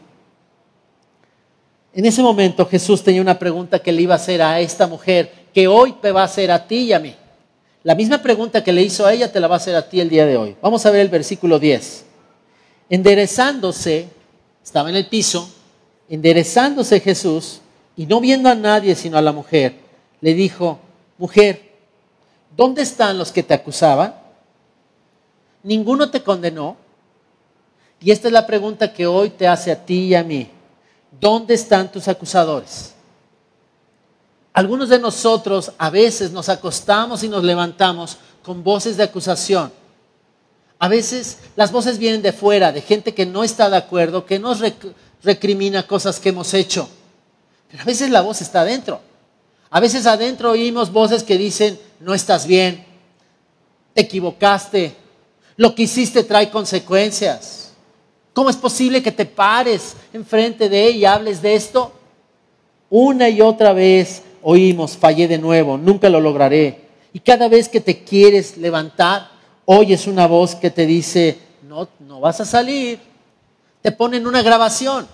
[1.99, 5.33] En ese momento Jesús tenía una pregunta que le iba a hacer a esta mujer,
[5.53, 7.13] que hoy te va a hacer a ti y a mí.
[7.83, 9.99] La misma pregunta que le hizo a ella te la va a hacer a ti
[9.99, 10.55] el día de hoy.
[10.61, 12.05] Vamos a ver el versículo 10.
[12.89, 14.07] Enderezándose,
[14.63, 15.51] estaba en el piso,
[16.07, 17.59] enderezándose Jesús
[17.97, 19.73] y no viendo a nadie sino a la mujer,
[20.21, 20.79] le dijo,
[21.17, 21.73] mujer,
[22.55, 24.15] ¿dónde están los que te acusaban?
[25.63, 26.77] ¿Ninguno te condenó?
[27.99, 30.49] Y esta es la pregunta que hoy te hace a ti y a mí.
[31.11, 32.93] ¿Dónde están tus acusadores?
[34.53, 39.71] Algunos de nosotros a veces nos acostamos y nos levantamos con voces de acusación.
[40.79, 44.39] A veces las voces vienen de fuera, de gente que no está de acuerdo, que
[44.39, 44.59] nos
[45.23, 46.89] recrimina cosas que hemos hecho.
[47.69, 49.01] Pero a veces la voz está adentro.
[49.69, 52.85] A veces adentro oímos voces que dicen, no estás bien,
[53.93, 54.95] te equivocaste,
[55.57, 57.68] lo que hiciste trae consecuencias.
[58.33, 61.91] ¿Cómo es posible que te pares enfrente de él y hables de esto?
[62.89, 66.87] Una y otra vez oímos, fallé de nuevo, nunca lo lograré.
[67.13, 69.29] Y cada vez que te quieres levantar,
[69.65, 72.99] oyes una voz que te dice, no, no vas a salir.
[73.81, 75.07] Te ponen una grabación.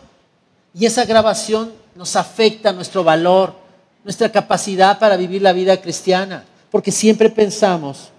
[0.74, 3.56] Y esa grabación nos afecta nuestro valor,
[4.04, 6.44] nuestra capacidad para vivir la vida cristiana.
[6.70, 8.10] Porque siempre pensamos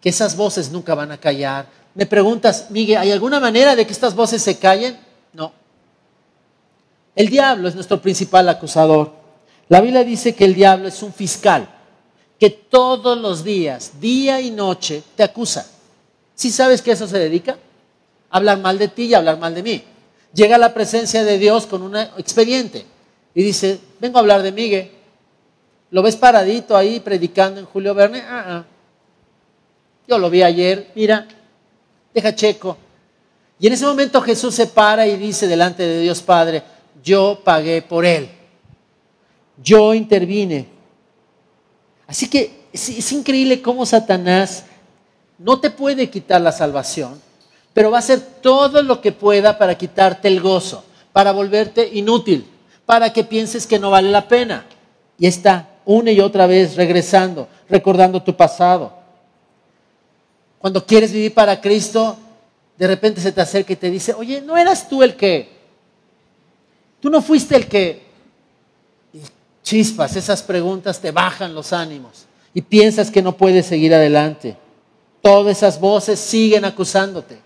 [0.00, 1.66] que esas voces nunca van a callar.
[1.94, 4.98] Me preguntas, Miguel, ¿hay alguna manera de que estas voces se callen?
[5.32, 5.52] No.
[7.14, 9.12] El diablo es nuestro principal acusador.
[9.68, 11.68] La Biblia dice que el diablo es un fiscal
[12.38, 15.66] que todos los días, día y noche, te acusa.
[16.34, 17.56] ¿Sí sabes que eso se dedica?
[18.32, 19.84] hablar mal de ti y hablar mal de mí.
[20.34, 22.84] Llega a la presencia de Dios con un expediente
[23.34, 24.90] y dice, vengo a hablar de Miguel.
[25.90, 28.22] ¿Lo ves paradito ahí predicando en Julio Verne?
[28.26, 28.64] Ah, ah.
[30.08, 31.28] Yo lo vi ayer, mira,
[32.14, 32.76] deja checo.
[33.58, 36.62] Y en ese momento Jesús se para y dice delante de Dios Padre,
[37.02, 38.28] yo pagué por él
[39.62, 40.66] yo intervine.
[42.06, 44.64] Así que es, increíble cómo Satanás
[45.38, 47.20] no te puede quitar la salvación,
[47.72, 52.46] pero va a hacer todo lo que pueda para quitarte el gozo, para volverte inútil,
[52.86, 54.66] para que pienses que no vale la pena.
[55.18, 58.92] Y está una y otra vez regresando, recordando tu pasado.
[60.62, 62.16] Cuando quieres vivir para Cristo,
[62.78, 65.50] de repente se te acerca y te dice, oye, ¿no eras tú el que?
[67.00, 68.06] ¿Tú no fuiste el que?
[69.12, 69.18] Y
[69.64, 74.56] chispas, esas preguntas te bajan los ánimos y piensas que no puedes seguir adelante.
[75.20, 77.40] Todas esas voces siguen acusándote.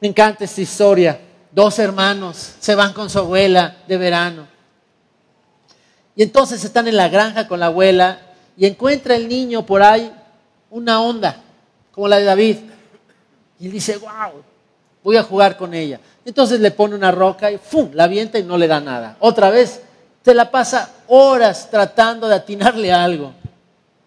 [0.00, 1.20] Me encanta esta historia.
[1.52, 4.48] Dos hermanos se van con su abuela de verano.
[6.16, 8.20] Y entonces están en la granja con la abuela
[8.56, 10.12] y encuentra el niño por ahí
[10.70, 11.43] una onda,
[11.94, 12.56] como la de David.
[13.60, 14.42] Y él dice, wow,
[15.02, 16.00] voy a jugar con ella.
[16.24, 17.90] Entonces le pone una roca y ¡fum!
[17.92, 19.16] la avienta y no le da nada.
[19.20, 19.80] Otra vez,
[20.24, 23.32] se la pasa horas tratando de atinarle algo.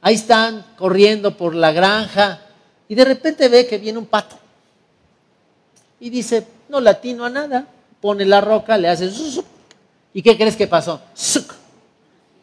[0.02, 2.40] Ahí están corriendo por la granja
[2.88, 4.36] y de repente ve que viene un pato.
[6.00, 7.66] Y dice, no le atino a nada.
[8.02, 9.10] Pone la roca, le hace...
[10.14, 11.02] ¿Y qué crees que pasó?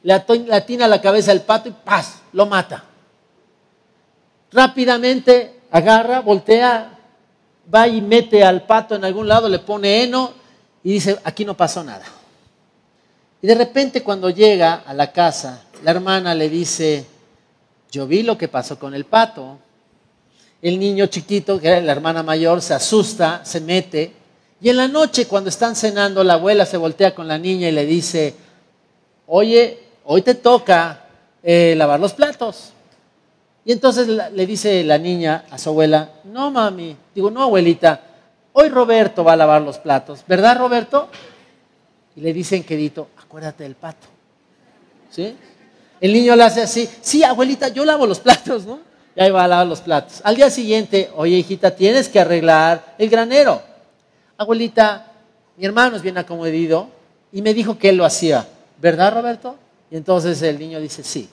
[0.03, 2.17] Le atina la cabeza al pato y ¡paz!
[2.33, 2.85] Lo mata.
[4.55, 6.97] Rápidamente agarra, voltea,
[7.75, 10.33] va y mete al pato en algún lado, le pone heno
[10.85, 12.05] y dice, aquí no pasó nada.
[13.43, 17.05] Y de repente cuando llega a la casa, la hermana le dice,
[17.91, 19.59] yo vi lo que pasó con el pato.
[20.63, 24.13] El niño chiquito, que era la hermana mayor, se asusta, se mete.
[24.61, 27.73] Y en la noche, cuando están cenando, la abuela se voltea con la niña y
[27.73, 28.35] le dice,
[29.27, 31.07] oye, hoy te toca
[31.43, 32.74] eh, lavar los platos.
[33.65, 38.01] Y entonces le dice la niña a su abuela, no mami, digo, no abuelita,
[38.53, 41.09] hoy Roberto va a lavar los platos, ¿verdad Roberto?
[42.15, 44.07] Y le dice en quedito, acuérdate del pato.
[45.11, 45.35] ¿Sí?
[45.99, 48.81] El niño le hace así, sí abuelita, yo lavo los platos, ¿no?
[49.17, 50.21] Y ahí va a lavar los platos.
[50.25, 53.63] Al día siguiente, oye hijita, tienes que arreglar el granero.
[54.37, 55.11] Abuelita,
[55.57, 56.89] mi hermano es bien acomodido
[57.33, 58.47] y me dijo que él lo hacía,
[58.79, 59.57] ¿verdad Roberto?
[59.91, 61.31] Y entonces el niño dice, sí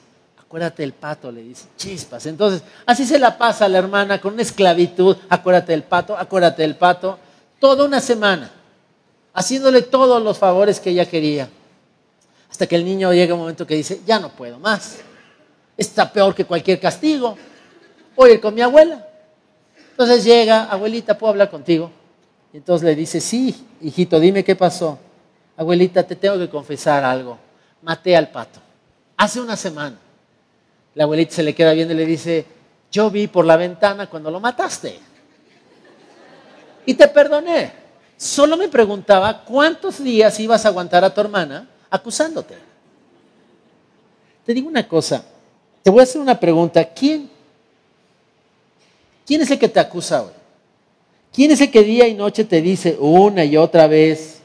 [0.52, 2.26] acuérdate del pato, le dice, chispas.
[2.26, 6.60] Entonces, así se la pasa a la hermana con una esclavitud, acuérdate del pato, acuérdate
[6.60, 7.18] del pato,
[7.58, 8.50] toda una semana,
[9.32, 11.48] haciéndole todos los favores que ella quería.
[12.50, 14.98] Hasta que el niño llega un momento que dice, ya no puedo más,
[15.74, 17.34] está peor que cualquier castigo,
[18.14, 19.08] voy a ir con mi abuela.
[19.92, 21.90] Entonces llega, abuelita, ¿puedo hablar contigo?
[22.52, 24.98] Y entonces le dice, sí, hijito, dime qué pasó.
[25.56, 27.38] Abuelita, te tengo que confesar algo.
[27.80, 28.60] Maté al pato.
[29.16, 30.01] Hace una semana.
[30.94, 32.46] La abuelita se le queda viendo y le dice,
[32.90, 34.98] yo vi por la ventana cuando lo mataste.
[36.84, 37.72] Y te perdoné.
[38.16, 42.54] Solo me preguntaba cuántos días ibas a aguantar a tu hermana acusándote.
[44.44, 45.24] Te digo una cosa,
[45.82, 46.84] te voy a hacer una pregunta.
[46.84, 47.30] ¿Quién?
[49.26, 50.32] ¿Quién es el que te acusa hoy?
[51.32, 54.40] ¿Quién es el que día y noche te dice una y otra vez,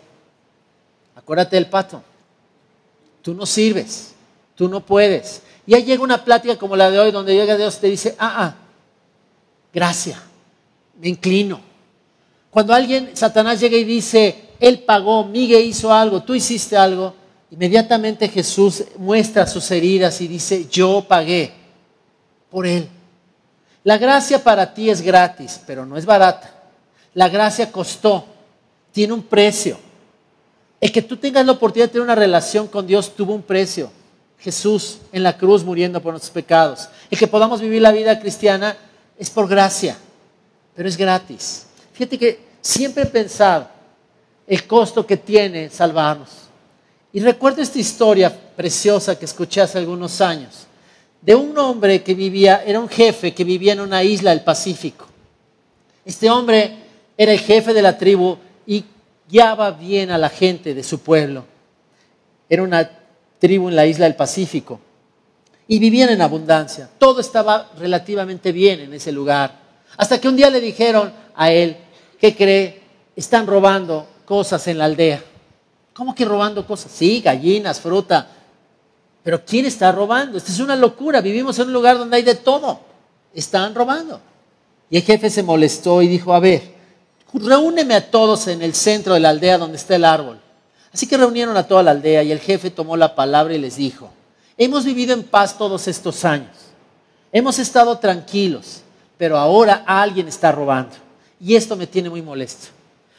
[1.15, 2.01] acuérdate del pato,
[3.21, 4.13] tú no sirves,
[4.55, 7.75] tú no puedes, y ahí llega una plática como la de hoy, donde llega Dios
[7.77, 8.55] y te dice, ah, ah,
[9.73, 10.17] gracias,
[10.99, 11.59] me inclino.
[12.49, 17.13] Cuando alguien, Satanás llega y dice, Él pagó, Miguel hizo algo, tú hiciste algo,
[17.51, 21.51] inmediatamente Jesús muestra sus heridas y dice, yo pagué
[22.49, 22.87] por Él.
[23.83, 26.53] La gracia para ti es gratis, pero no es barata.
[27.13, 28.25] La gracia costó,
[28.93, 29.77] tiene un precio.
[30.79, 33.91] El que tú tengas la oportunidad de tener una relación con Dios tuvo un precio.
[34.39, 36.89] Jesús en la cruz muriendo por nuestros pecados.
[37.09, 38.77] El que podamos vivir la vida cristiana
[39.17, 39.97] es por gracia,
[40.75, 41.65] pero es gratis.
[41.93, 43.65] Fíjate que siempre he
[44.47, 46.29] el costo que tiene salvarnos.
[47.11, 50.67] Y recuerdo esta historia preciosa que escuché hace algunos años,
[51.21, 55.07] de un hombre que vivía, era un jefe que vivía en una isla del Pacífico.
[56.05, 56.77] Este hombre
[57.17, 58.85] era el jefe de la tribu y
[59.29, 61.43] guiaba bien a la gente de su pueblo.
[62.47, 62.89] Era una
[63.39, 64.79] tribu en la isla del Pacífico.
[65.67, 66.89] Y vivían en abundancia.
[66.97, 69.59] Todo estaba relativamente bien en ese lugar.
[69.97, 71.77] Hasta que un día le dijeron a él,
[72.19, 72.81] ¿qué cree?
[73.15, 75.23] Están robando cosas en la aldea.
[75.93, 76.91] ¿Cómo que robando cosas?
[76.91, 78.27] Sí, gallinas, fruta.
[79.23, 80.37] Pero ¿quién está robando?
[80.37, 81.19] Esto es una locura.
[81.21, 82.79] Vivimos en un lugar donde hay de todo.
[83.33, 84.21] Están robando.
[84.89, 86.61] Y el jefe se molestó y dijo, a ver,
[87.33, 90.39] reúneme a todos en el centro de la aldea donde está el árbol.
[90.97, 93.75] Así que reunieron a toda la aldea y el jefe tomó la palabra y les
[93.75, 94.09] dijo,
[94.57, 96.49] hemos vivido en paz todos estos años,
[97.31, 98.81] hemos estado tranquilos,
[99.15, 100.95] pero ahora alguien está robando
[101.39, 102.69] y esto me tiene muy molesto.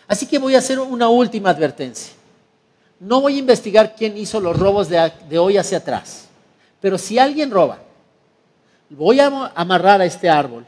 [0.09, 2.15] Así que voy a hacer una última advertencia.
[2.99, 6.25] No voy a investigar quién hizo los robos de, hoy hacia atrás,
[6.81, 7.79] pero si alguien roba,
[8.91, 10.67] voy a amarrar a este árbol,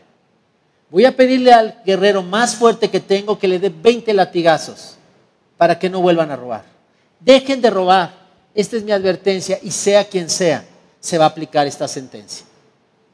[0.89, 4.95] voy a pedirle al guerrero más fuerte que tengo que le dé 20 latigazos
[5.57, 6.71] para que no vuelvan a robar.
[7.21, 8.19] Dejen de robar.
[8.55, 10.65] esta es mi advertencia y sea quien sea,
[10.99, 12.45] se va a aplicar esta sentencia.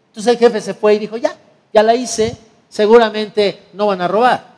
[0.08, 1.36] Entonces el jefe se fue y dijo, ya,
[1.74, 2.36] ya la hice,
[2.68, 4.56] seguramente no van a robar.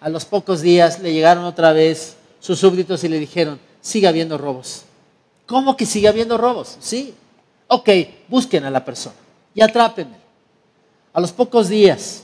[0.00, 4.38] A los pocos días le llegaron otra vez sus súbditos y le dijeron, sigue habiendo
[4.38, 4.82] robos.
[5.46, 6.76] ¿Cómo que sigue habiendo robos?
[6.80, 7.14] Sí.
[7.68, 7.88] Ok,
[8.28, 9.16] busquen a la persona
[9.54, 10.16] y atrápenme.
[11.12, 12.22] A los pocos días,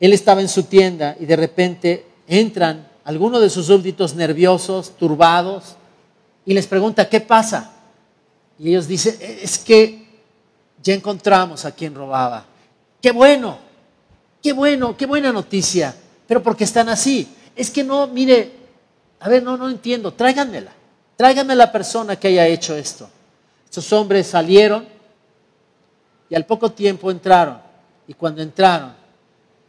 [0.00, 5.76] él estaba en su tienda y de repente entran algunos de sus súbditos nerviosos, turbados,
[6.44, 7.70] y les pregunta, ¿qué pasa?
[8.58, 10.04] Y ellos dicen, e, es que
[10.82, 12.44] ya encontramos a quien robaba.
[13.00, 13.58] Qué bueno,
[14.42, 15.94] qué bueno, qué buena noticia.
[16.26, 17.28] Pero porque están así.
[17.54, 18.52] Es que no, mire,
[19.20, 20.72] a ver, no, no entiendo, tráiganmela.
[21.16, 23.08] Tráiganme la persona que haya hecho esto.
[23.64, 24.84] Estos hombres salieron
[26.28, 27.60] y al poco tiempo entraron.
[28.08, 28.94] Y cuando entraron,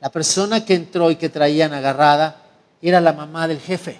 [0.01, 2.46] la persona que entró y que traían agarrada
[2.81, 3.99] era la mamá del jefe.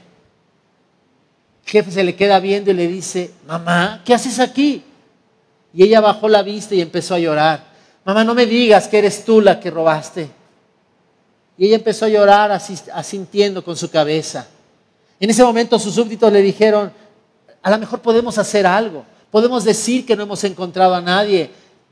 [1.66, 4.84] El jefe se le queda viendo y le dice, mamá, ¿qué haces aquí?
[5.74, 7.64] Y ella bajó la vista y empezó a llorar.
[8.06, 10.30] Mamá, no me digas que eres tú la que robaste.
[11.58, 14.48] Y ella empezó a llorar asintiendo con su cabeza.
[15.20, 16.92] En ese momento sus súbditos le dijeron,
[17.62, 21.50] a lo mejor podemos hacer algo, podemos decir que no hemos encontrado a nadie.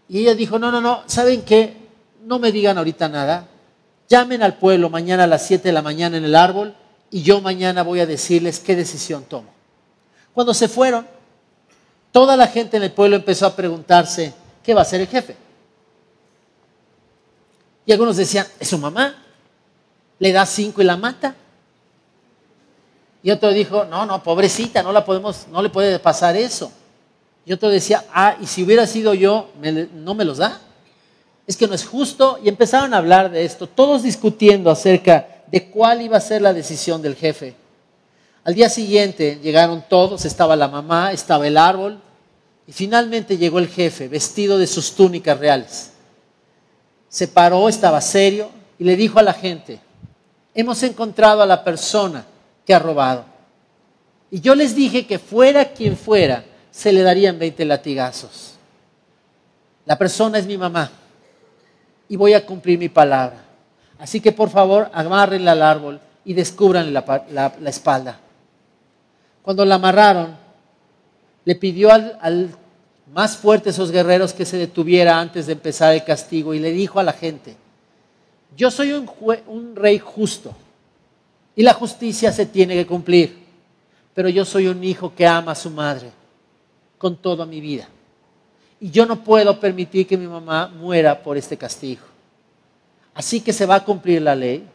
[0.08, 1.74] Y ella dijo, no, no, no, ¿saben qué?
[2.24, 3.48] No me digan ahorita nada.
[4.08, 6.76] Llamen al pueblo mañana a las 7 de la mañana en el árbol
[7.10, 9.50] y yo mañana voy a decirles qué decisión tomo.
[10.34, 11.08] Cuando se fueron,
[12.12, 14.34] toda la gente en el pueblo empezó a preguntarse,
[14.64, 15.36] ¿qué va a hacer el jefe?
[17.86, 19.16] Y algunos decían, es su mamá,
[20.20, 21.36] le da cinco y la mata.
[23.24, 26.72] Y otro dijo, no, no, pobrecita, no la podemos, no le puede pasar eso.
[27.46, 29.50] Y otro decía, ah, y si hubiera sido yo,
[29.94, 30.60] ¿no me los da?
[31.48, 32.40] Es que no es justo.
[32.44, 36.54] Y empezaron a hablar de esto, todos discutiendo acerca de cuál iba a ser la
[36.54, 37.56] decisión del jefe.
[38.44, 42.00] Al día siguiente llegaron todos, estaba la mamá, estaba el árbol,
[42.68, 45.92] y finalmente llegó el jefe, vestido de sus túnicas reales.
[47.10, 49.80] Se paró, estaba serio, y le dijo a la gente,
[50.54, 52.26] hemos encontrado a la persona
[52.66, 53.26] que ha robado.
[54.30, 58.54] Y yo les dije que fuera quien fuera, se le darían 20 latigazos.
[59.86, 60.92] La persona es mi mamá
[62.08, 63.44] y voy a cumplir mi palabra.
[64.00, 68.20] Así que por favor, amárrenla al árbol y descubran la, espalda.
[69.42, 70.36] Cuando la amarraron,
[71.46, 72.50] le pidió al, al
[73.14, 76.72] más fuerte de esos guerreros que se detuviera antes de empezar el castigo y le
[76.72, 77.56] dijo a la gente,
[78.58, 79.10] yo soy un,
[79.48, 80.54] un rey justo
[81.56, 83.38] y la justicia se tiene que cumplir,
[84.14, 86.10] pero yo soy un hijo que ama a su madre
[86.98, 87.88] con toda mi vida.
[88.80, 92.04] Y yo no puedo permitir que mi mamá muera por este castigo.
[93.14, 94.68] Así que se va a cumplir la ley.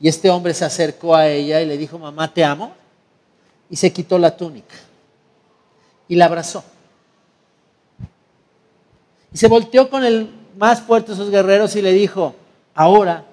[0.00, 2.74] Y este hombre se acercó a ella y le dijo, mamá, te amo.
[3.70, 4.74] Y se quitó la túnica
[6.08, 6.64] y la abrazó.
[9.32, 12.34] Y se volteó con el más fuerte de sus guerreros y le dijo,
[12.74, 13.24] ahora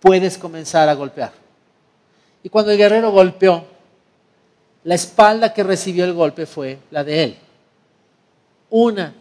[0.00, 1.32] puedes comenzar a golpear.
[2.42, 3.64] Y cuando el guerrero golpeó,
[4.84, 7.38] la espalda que recibió el golpe fue la de él.
[8.70, 9.14] Una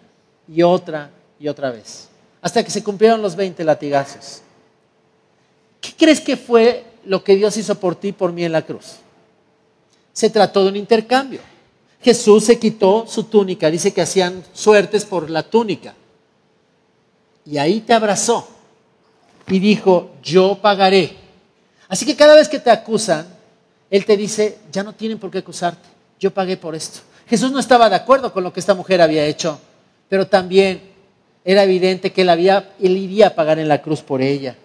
[0.48, 2.10] y otra y otra vez.
[2.42, 4.42] Hasta que se cumplieron los 20 latigazos.
[5.82, 8.64] ¿Qué crees que fue lo que Dios hizo por ti y por mí en la
[8.64, 8.98] cruz?
[10.14, 11.42] Se trató de un intercambio.
[12.02, 15.96] Jesús se quitó su túnica, dice que hacían suertes por la túnica.
[17.46, 18.48] Y ahí te abrazó
[19.48, 21.16] y dijo, yo pagaré.
[21.88, 23.28] Así que cada vez que te acusan,
[23.90, 25.88] Él te dice, ya no tienen por qué acusarte,
[26.20, 27.02] yo pagué por esto.
[27.28, 29.60] Jesús no estaba de acuerdo con lo que esta mujer había hecho,
[30.10, 30.82] pero también
[31.44, 34.56] era evidente que él, había, él iría a pagar en la cruz por ella.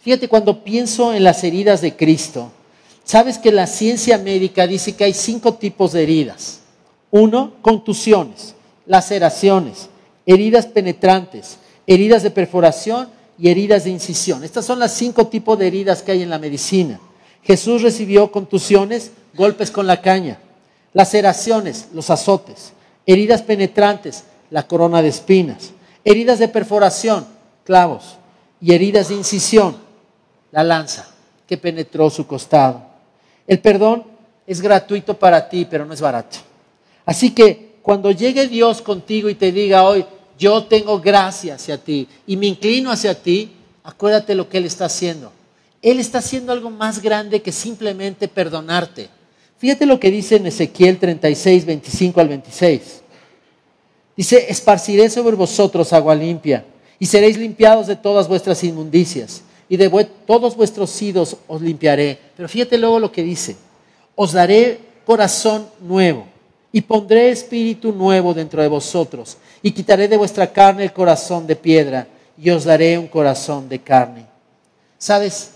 [0.00, 2.52] Fíjate, cuando pienso en las heridas de Cristo,
[3.04, 6.60] sabes que la ciencia médica dice que hay cinco tipos de heridas.
[7.10, 8.54] Uno, contusiones,
[8.86, 9.88] laceraciones,
[10.26, 13.08] heridas penetrantes, heridas de perforación
[13.38, 14.44] y heridas de incisión.
[14.44, 17.00] Estas son las cinco tipos de heridas que hay en la medicina.
[17.42, 20.38] Jesús recibió contusiones, golpes con la caña,
[20.94, 22.72] laceraciones, los azotes,
[23.04, 25.72] heridas penetrantes, la corona de espinas,
[26.04, 27.26] heridas de perforación,
[27.64, 28.16] clavos,
[28.64, 29.76] y heridas de incisión,
[30.50, 31.06] la lanza
[31.46, 32.82] que penetró su costado.
[33.46, 34.04] El perdón
[34.46, 36.38] es gratuito para ti, pero no es barato.
[37.04, 40.06] Así que cuando llegue Dios contigo y te diga hoy,
[40.38, 44.86] yo tengo gracia hacia ti y me inclino hacia ti, acuérdate lo que Él está
[44.86, 45.30] haciendo.
[45.82, 49.10] Él está haciendo algo más grande que simplemente perdonarte.
[49.64, 53.00] Fíjate lo que dice en Ezequiel 36, 25 al 26.
[54.14, 56.66] Dice, esparciré sobre vosotros agua limpia
[56.98, 59.88] y seréis limpiados de todas vuestras inmundicias y de
[60.26, 62.18] todos vuestros idos os limpiaré.
[62.36, 63.56] Pero fíjate luego lo que dice,
[64.14, 66.26] os daré corazón nuevo
[66.70, 71.56] y pondré espíritu nuevo dentro de vosotros, y quitaré de vuestra carne el corazón de
[71.56, 72.06] piedra,
[72.36, 74.26] y os daré un corazón de carne.
[74.98, 75.52] ¿Sabes?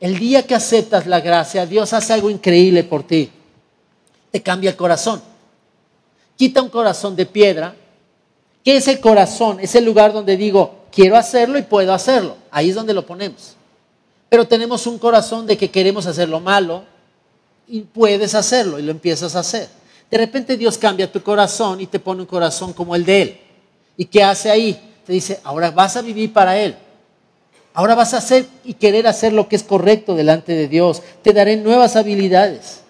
[0.00, 3.30] El día que aceptas la gracia, Dios hace algo increíble por ti.
[4.32, 5.22] Te cambia el corazón.
[6.36, 7.76] Quita un corazón de piedra.
[8.64, 9.60] ¿Qué es el corazón?
[9.60, 12.36] Es el lugar donde digo, quiero hacerlo y puedo hacerlo.
[12.50, 13.54] Ahí es donde lo ponemos.
[14.28, 16.84] Pero tenemos un corazón de que queremos hacer lo malo
[17.68, 19.68] y puedes hacerlo y lo empiezas a hacer.
[20.10, 23.40] De repente Dios cambia tu corazón y te pone un corazón como el de Él.
[23.96, 24.94] ¿Y qué hace ahí?
[25.06, 26.76] Te dice, ahora vas a vivir para Él.
[27.74, 31.02] Ahora vas a hacer y querer hacer lo que es correcto delante de Dios.
[31.22, 32.81] Te daré nuevas habilidades.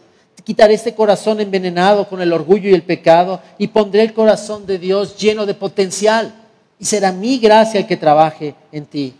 [0.44, 4.78] Quitaré este corazón envenenado con el orgullo y el pecado y pondré el corazón de
[4.78, 6.34] Dios lleno de potencial.
[6.78, 9.14] Y será mi gracia el que trabaje en ti.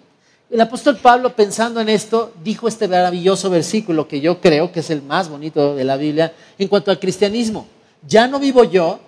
[0.51, 4.91] El apóstol Pablo, pensando en esto, dijo este maravilloso versículo que yo creo que es
[4.91, 7.67] el más bonito de la Biblia en cuanto al cristianismo
[8.07, 8.99] ya no vivo yo,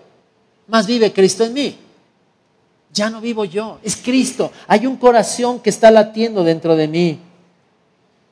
[0.69, 1.79] más vive Cristo en mí.
[2.93, 4.53] Ya no vivo yo, es Cristo.
[4.69, 7.19] Hay un corazón que está latiendo dentro de mí.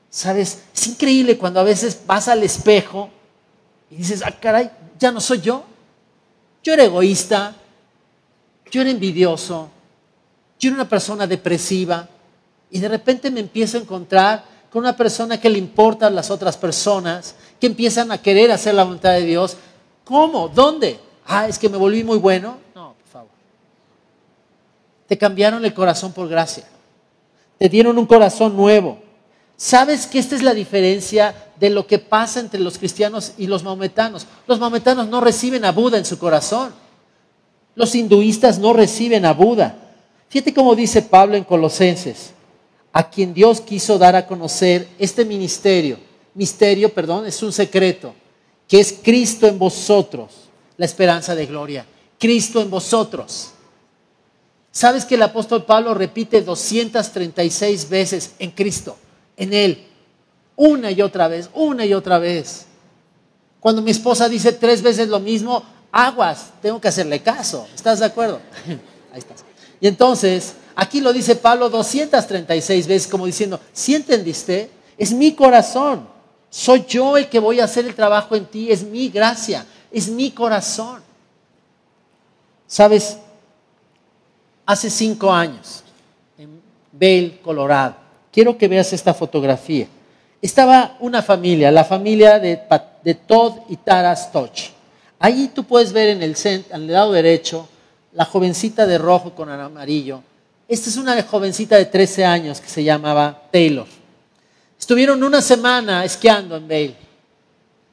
[0.09, 0.63] ¿Sabes?
[0.75, 3.11] Es increíble cuando a veces vas al espejo
[3.93, 5.63] y dices, ah, caray, ya no soy yo.
[6.65, 7.55] Yo era egoísta,
[8.71, 9.69] yo era envidioso,
[10.59, 12.09] yo era una persona depresiva
[12.71, 16.57] y de repente me empiezo a encontrar con una persona que le importan las otras
[16.57, 19.57] personas, que empiezan a querer hacer la voluntad de Dios,
[20.05, 20.49] ¿Cómo?
[20.49, 20.99] ¿Dónde?
[21.27, 22.59] Ah, es que me volví muy bueno.
[22.75, 23.31] No, por favor.
[25.07, 26.65] Te cambiaron el corazón por gracia.
[27.59, 28.99] Te dieron un corazón nuevo.
[29.57, 33.63] ¿Sabes que esta es la diferencia de lo que pasa entre los cristianos y los
[33.63, 34.27] maometanos?
[34.49, 36.75] Los maometanos no reciben a Buda en su corazón.
[37.77, 39.79] Los hinduistas no reciben a Buda.
[40.29, 42.33] Fíjate cómo dice Pablo en Colosenses,
[42.93, 46.01] a quien Dios quiso dar a conocer este ministerio.
[46.35, 48.13] Misterio, perdón, es un secreto
[48.67, 50.33] que es Cristo en vosotros,
[50.77, 51.87] la esperanza de gloria.
[52.19, 53.51] Cristo en vosotros.
[54.73, 58.97] ¿Sabes que el apóstol Pablo repite 236 veces en Cristo,
[59.37, 59.92] en Él?
[60.57, 62.67] Una y otra vez, una y otra vez.
[63.61, 67.67] Cuando mi esposa dice tres veces lo mismo, aguas, tengo que hacerle caso.
[67.75, 68.41] ¿Estás de acuerdo?
[69.13, 69.45] Ahí estás.
[69.81, 74.71] Y entonces, aquí lo dice Pablo 236 veces, como diciendo, ¿sí entendiste?
[74.97, 76.09] Es mi corazón.
[76.51, 80.09] Soy yo el que voy a hacer el trabajo en ti, es mi gracia, es
[80.09, 81.03] mi corazón.
[82.67, 83.17] Sabes,
[84.67, 85.83] hace cinco años,
[86.39, 86.61] en
[86.93, 87.97] Vail, Colorado,
[88.33, 89.87] quiero que veas esta fotografía.
[90.43, 92.57] Estaba una familia, la familia de,
[93.15, 94.73] Todd y Tara Stoch.
[95.21, 97.69] Ahí tú puedes ver en el, centro, el lado derecho
[98.13, 100.21] la jovencita de rojo con amarillo.
[100.67, 103.87] Esta es una jovencita de 13 años que se llamaba Taylor.
[104.77, 106.97] Estuvieron una semana esquiando en Vail,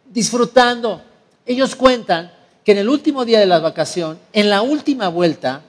[0.09, 1.03] disfrutando.
[1.45, 2.31] Ellos cuentan
[2.65, 5.61] que en el último día de la vacación, en la última vuelta,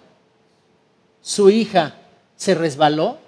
[1.20, 1.94] su hija
[2.36, 3.18] se resbaló,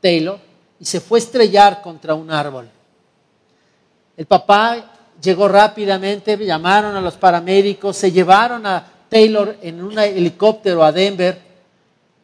[0.00, 0.38] Taylor,
[0.80, 2.70] y se fue a estrellar contra un árbol.
[4.18, 4.92] El papá
[5.22, 11.48] llegó rápidamente, llamaron a los paramédicos, se llevaron a Taylor en un helicóptero a Denver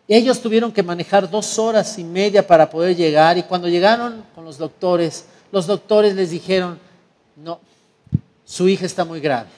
[0.08, 4.44] ellos tuvieron que manejar dos horas y media para poder llegar y cuando llegaron con
[4.44, 6.78] los doctores, los doctores les dijeron,
[7.36, 7.58] no,
[8.44, 9.48] su hija está muy grave,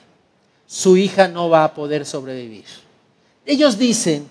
[0.66, 2.64] su hija no va a poder sobrevivir.
[3.44, 4.28] Ellos dicen,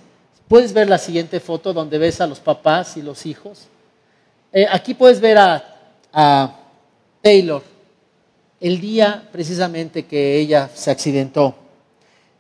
[0.48, 3.68] puedes ver la siguiente foto donde ves a los papás y los hijos.
[4.54, 5.76] Eh, aquí puedes ver a,
[6.14, 6.56] a
[7.22, 7.62] Taylor
[8.60, 11.56] el día precisamente que ella se accidentó.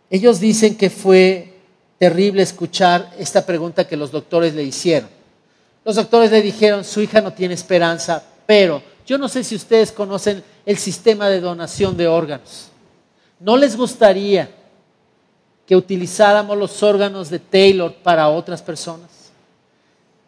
[0.09, 1.53] Ellos dicen que fue
[1.97, 5.09] terrible escuchar esta pregunta que los doctores le hicieron.
[5.83, 9.91] Los doctores le dijeron, su hija no tiene esperanza, pero yo no sé si ustedes
[9.91, 12.69] conocen el sistema de donación de órganos.
[13.39, 14.49] ¿No les gustaría
[15.67, 19.09] que utilizáramos los órganos de Taylor para otras personas?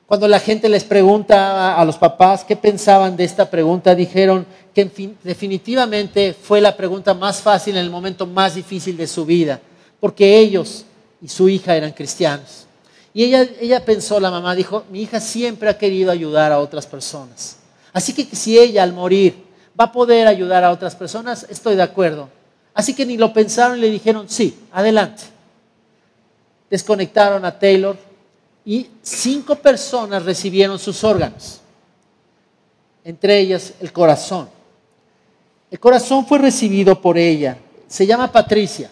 [0.06, 4.46] Cuando la gente les pregunta a los papás qué pensaban de esta pregunta, dijeron
[4.78, 9.59] que definitivamente fue la pregunta más fácil en el momento más difícil de su vida,
[9.99, 10.86] porque ellos
[11.19, 12.67] y su hija eran cristianos.
[13.11, 16.86] Y ella, ella pensó, la mamá dijo, mi hija siempre ha querido ayudar a otras
[16.86, 17.57] personas.
[17.91, 19.34] Así que si ella al morir
[19.80, 22.30] va a poder ayudar a otras personas, estoy de acuerdo.
[22.75, 25.23] Así que ni lo pensaron y le dijeron, sí, adelante.
[26.69, 27.97] Desconectaron a Taylor
[28.63, 31.61] y cinco personas recibieron sus órganos,
[33.03, 34.55] entre ellas el corazón.
[35.70, 37.57] El corazón fue recibido por ella,
[37.88, 38.89] se llama Patricia.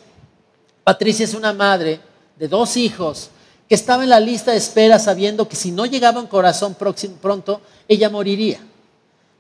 [0.84, 2.00] Patricia es una madre
[2.38, 3.30] de dos hijos
[3.68, 7.62] que estaba en la lista de espera sabiendo que si no llegaba un corazón pronto,
[7.88, 8.60] ella moriría.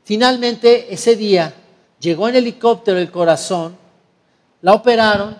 [0.03, 1.53] Finalmente, ese día,
[1.99, 3.75] llegó en helicóptero el corazón,
[4.61, 5.37] la operaron,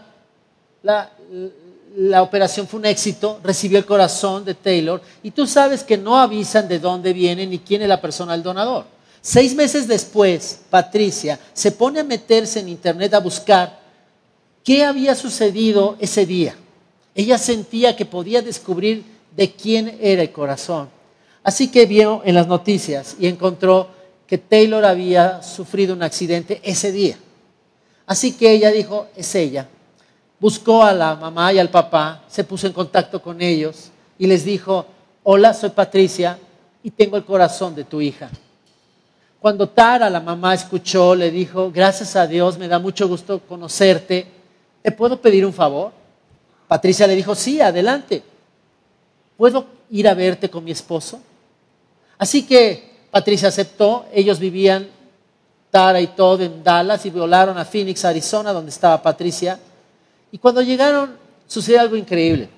[0.84, 6.18] la, operación fue un éxito, recibió el corazón de Taylor y tú sabes que no
[6.18, 8.86] avisan de dónde viene ni quién es la persona del donador.
[9.28, 13.80] Seis meses después, Patricia se pone a meterse en internet a buscar
[14.64, 16.56] qué había sucedido ese día.
[17.16, 19.04] Ella sentía que podía descubrir
[19.36, 20.90] de quién era el corazón.
[21.42, 23.90] Así que vio en las noticias y encontró
[24.28, 27.18] que Taylor había sufrido un accidente ese día.
[28.06, 29.68] Así que ella dijo, es ella
[30.40, 34.46] buscó a la mamá y al papá, se puso en contacto con ellos y les
[34.46, 34.86] dijo,
[35.24, 36.38] hola, soy Patricia
[36.84, 38.30] y tengo el corazón de tu hija.
[39.46, 44.26] Cuando Tara, la mamá, escuchó, le dijo, gracias a Dios, me da mucho gusto conocerte,
[44.82, 45.92] ¿te puedo pedir un favor?
[46.68, 48.24] Patricia le dijo, sí, adelante.
[49.38, 51.20] ¿Puedo ir a verte con mi esposo?
[52.18, 54.88] Así que Patricia aceptó, ellos vivían,
[55.70, 59.60] Tara y todo, en Dallas y volaron a Phoenix, Arizona, donde estaba Patricia
[60.32, 62.50] y cuando llegaron, sucedió algo increíble.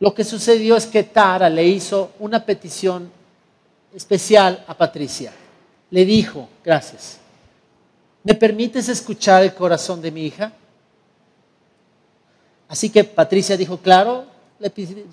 [0.00, 3.12] Lo que sucedió es que Tara le hizo una petición
[3.92, 5.30] especial a Patricia.
[5.94, 7.18] Le dijo, gracias,
[8.24, 10.52] ¿me permites escuchar el corazón de mi hija?
[12.66, 14.24] Así que Patricia dijo, claro,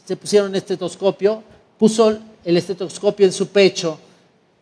[0.03, 1.43] se pusieron el estetoscopio,
[1.77, 3.99] puso el estetoscopio en su pecho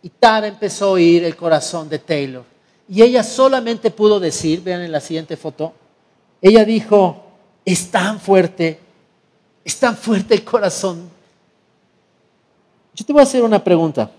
[0.04, 2.44] y Tara empezó a oír el corazón de Taylor.
[2.90, 5.72] Y ella solamente pudo decir, vean en la siguiente foto,
[6.42, 7.28] ella dijo,
[7.64, 8.78] es tan fuerte,
[9.64, 11.10] es tan fuerte el corazón.
[12.94, 14.12] Yo te voy a hacer una pregunta.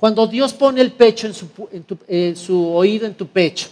[0.00, 1.46] Cuando Dios pone el pecho en su,
[2.08, 3.68] en su oído en tu pecho,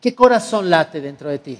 [0.00, 1.58] ¿qué corazón late dentro de ti?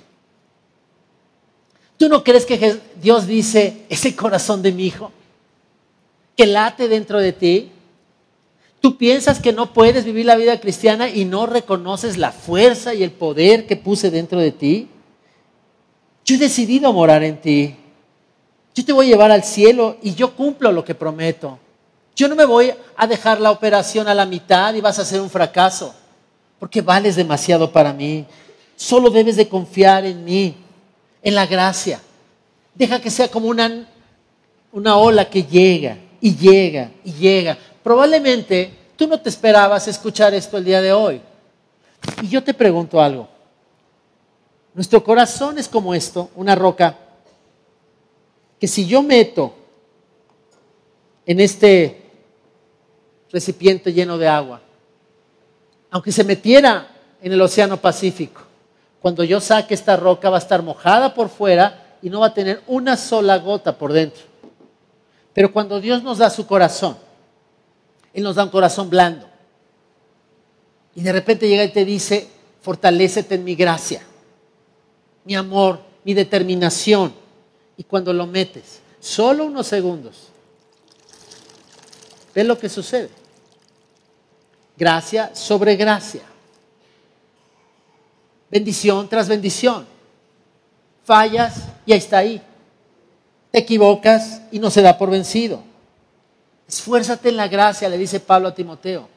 [1.99, 5.13] ¿Tú no crees que Dios dice, es el corazón de mi hijo?
[6.35, 7.71] Que late dentro de ti.
[8.81, 13.03] Tú piensas que no puedes vivir la vida cristiana y no reconoces la fuerza y
[13.03, 14.89] el poder que puse dentro de ti.
[16.25, 17.77] Yo he decidido morar en ti.
[18.75, 21.59] Yo te voy a llevar al cielo y yo cumplo lo que prometo.
[22.17, 25.21] Yo no me voy a dejar la operación a la mitad y vas a ser
[25.21, 25.95] un fracaso,
[26.59, 28.25] porque vales demasiado para mí.
[28.75, 30.57] Solo debes de confiar en mí,
[31.23, 32.01] en la gracia.
[32.75, 33.87] Deja que sea como una,
[34.73, 37.59] una ola que llega y llega y llega.
[37.83, 41.21] Probablemente tú no te esperabas escuchar esto el día de hoy.
[42.23, 43.29] Y yo te pregunto algo.
[44.73, 46.97] Nuestro corazón es como esto, una roca,
[48.59, 49.55] que si yo meto
[51.27, 52.06] en este
[53.37, 54.61] recipiente lleno de agua,
[55.91, 56.89] aunque se metiera
[57.23, 58.43] en el Océano Pacífico,
[59.01, 62.35] cuando yo saque esta roca va a estar mojada por fuera y no va a
[62.35, 64.23] tener una sola gota por dentro.
[65.33, 66.97] Pero cuando Dios nos da su corazón,
[68.13, 69.27] Él nos da un corazón blando.
[70.95, 72.27] Y de repente llega y te dice,
[72.63, 74.03] fortalécete en mi gracia
[75.27, 77.13] mi amor, mi determinación.
[77.77, 80.29] Y cuando lo metes, solo unos segundos,
[82.35, 83.11] ve lo que sucede.
[84.77, 86.23] Gracia sobre gracia.
[88.51, 89.87] Bendición tras bendición.
[91.05, 92.43] Fallas y ahí está ahí.
[93.51, 95.63] Te equivocas y no se da por vencido.
[96.69, 99.09] Esfuérzate en la gracia, le dice Pablo a Timoteo.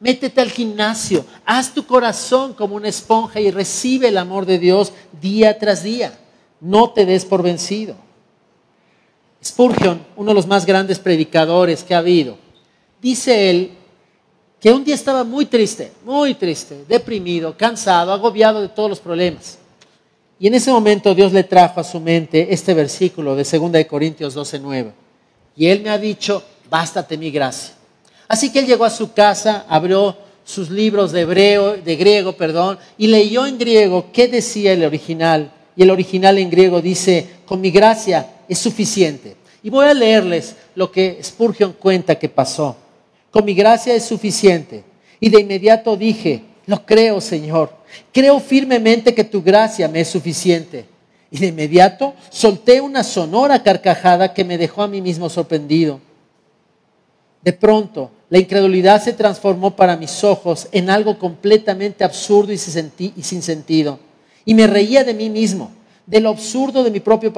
[0.00, 4.92] Métete al gimnasio, haz tu corazón como una esponja y recibe el amor de Dios
[5.20, 6.16] día tras día.
[6.60, 7.96] No te des por vencido.
[9.42, 12.36] Spurgeon, uno de los más grandes predicadores que ha habido,
[13.00, 13.77] dice él
[14.60, 19.58] que un día estaba muy triste, muy triste, deprimido, cansado, agobiado de todos los problemas.
[20.40, 24.34] Y en ese momento Dios le trajo a su mente este versículo de 2 Corintios
[24.34, 24.92] 12:9.
[25.56, 27.78] Y él me ha dicho, bástate mi gracia
[28.28, 32.78] Así que él llegó a su casa, abrió sus libros de hebreo, de griego, perdón,
[32.98, 35.50] y leyó en griego qué decía el original.
[35.74, 39.36] Y el original en griego dice, con mi gracia es suficiente.
[39.62, 42.76] Y voy a leerles lo que Spurgeon cuenta que pasó.
[43.38, 44.82] Con mi gracia es suficiente.
[45.20, 47.70] Y de inmediato dije, lo creo, Señor.
[48.12, 50.86] Creo firmemente que tu gracia me es suficiente.
[51.30, 56.00] Y de inmediato solté una sonora carcajada que me dejó a mí mismo sorprendido.
[57.40, 63.42] De pronto, la incredulidad se transformó para mis ojos en algo completamente absurdo y sin
[63.42, 64.00] sentido.
[64.44, 65.70] Y me reía de mí mismo,
[66.04, 67.32] de lo absurdo de mi propio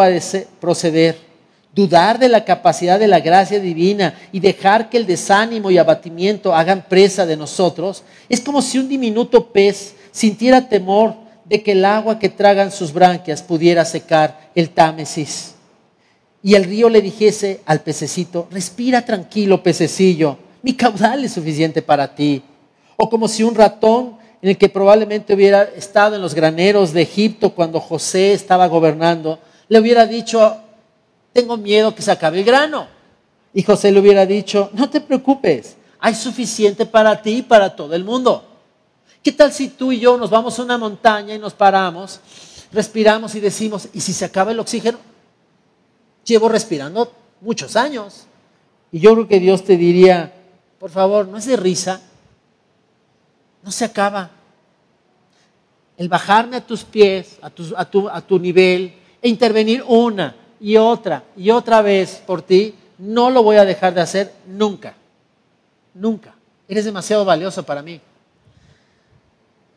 [0.61, 1.30] proceder.
[1.75, 6.55] Dudar de la capacidad de la gracia divina y dejar que el desánimo y abatimiento
[6.55, 11.15] hagan presa de nosotros es como si un diminuto pez sintiera temor
[11.45, 15.55] de que el agua que tragan sus branquias pudiera secar el Támesis.
[16.43, 22.15] Y el río le dijese al pececito, respira tranquilo, pececillo mi caudal es suficiente para
[22.15, 22.43] ti.
[22.97, 27.03] O como si un ratón en el que probablemente hubiera estado en los graneros de
[27.03, 30.57] Egipto cuando José estaba gobernando, le hubiera dicho,
[31.33, 32.89] tengo miedo que se acabe el grano.
[33.53, 37.95] Y José le hubiera dicho, no te preocupes, hay suficiente para ti y para todo
[37.95, 38.45] el mundo.
[39.23, 42.21] ¿Qué tal si tú y yo nos vamos a una montaña y nos paramos,
[42.73, 44.99] respiramos y decimos, ¿y si se acaba el oxígeno?
[46.25, 48.27] Llevo respirando muchos años.
[48.93, 50.33] Y yo creo que Dios te diría,
[50.79, 52.01] por favor, no es de risa,
[53.63, 54.31] no se acaba.
[55.97, 60.35] El bajarme a tus pies, a tu, a tu, a tu nivel, e intervenir una
[60.61, 64.95] y otra y otra vez por ti, no lo voy a dejar de hacer nunca.
[65.95, 66.35] Nunca.
[66.69, 68.01] Eres demasiado valioso para mí.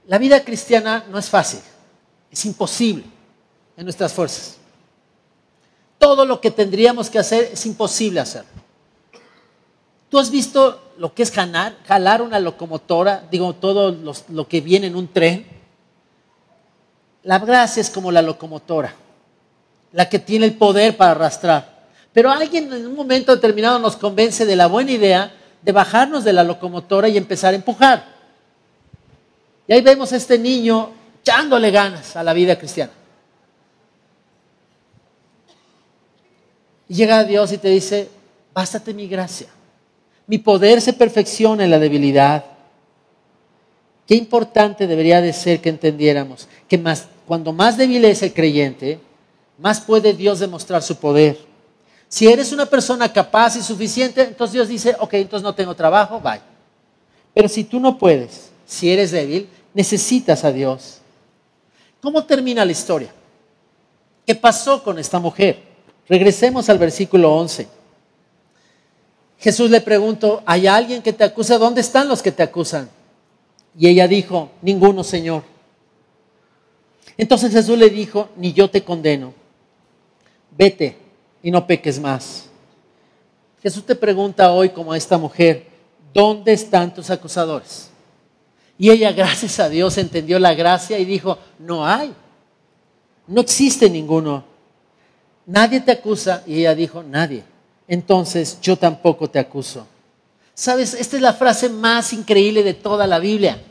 [0.07, 1.61] La vida cristiana no es fácil,
[2.29, 3.05] es imposible
[3.77, 4.57] en nuestras fuerzas.
[5.97, 8.51] Todo lo que tendríamos que hacer es imposible hacerlo.
[10.09, 13.25] ¿Tú has visto lo que es jalar, jalar una locomotora?
[13.31, 13.91] Digo, todo
[14.29, 15.47] lo que viene en un tren.
[17.23, 18.93] La gracia es como la locomotora,
[19.93, 21.71] la que tiene el poder para arrastrar.
[22.11, 25.31] Pero alguien en un momento determinado nos convence de la buena idea
[25.61, 28.05] de bajarnos de la locomotora y empezar a empujar.
[29.67, 30.89] Y ahí vemos a este niño
[31.21, 32.91] echándole ganas a la vida cristiana.
[36.89, 38.09] Y llega Dios y te dice,
[38.53, 39.47] bástate mi gracia.
[40.27, 42.43] Mi poder se perfecciona en la debilidad.
[44.05, 48.99] Qué importante debería de ser que entendiéramos que más, cuando más débil es el creyente,
[49.57, 51.37] más puede Dios demostrar su poder.
[52.07, 56.19] Si eres una persona capaz y suficiente, entonces Dios dice, ok, entonces no tengo trabajo,
[56.19, 56.41] bye.
[57.33, 60.99] Pero si tú no puedes, si eres débil, necesitas a Dios.
[62.01, 63.11] ¿Cómo termina la historia?
[64.25, 65.61] ¿Qué pasó con esta mujer?
[66.07, 67.67] Regresemos al versículo 11.
[69.39, 71.57] Jesús le preguntó, ¿hay alguien que te acusa?
[71.57, 72.89] ¿Dónde están los que te acusan?
[73.77, 75.43] Y ella dijo, ninguno, Señor.
[77.17, 79.33] Entonces Jesús le dijo, ni yo te condeno.
[80.57, 80.97] Vete
[81.41, 82.49] y no peques más.
[83.61, 85.67] Jesús te pregunta hoy, como a esta mujer,
[86.13, 87.89] ¿dónde están tus acusadores?
[88.77, 92.13] Y ella, gracias a Dios, entendió la gracia y dijo, no hay,
[93.27, 94.43] no existe ninguno.
[95.45, 96.43] Nadie te acusa.
[96.45, 97.43] Y ella dijo, nadie.
[97.87, 99.87] Entonces yo tampoco te acuso.
[100.53, 103.61] Sabes, esta es la frase más increíble de toda la Biblia.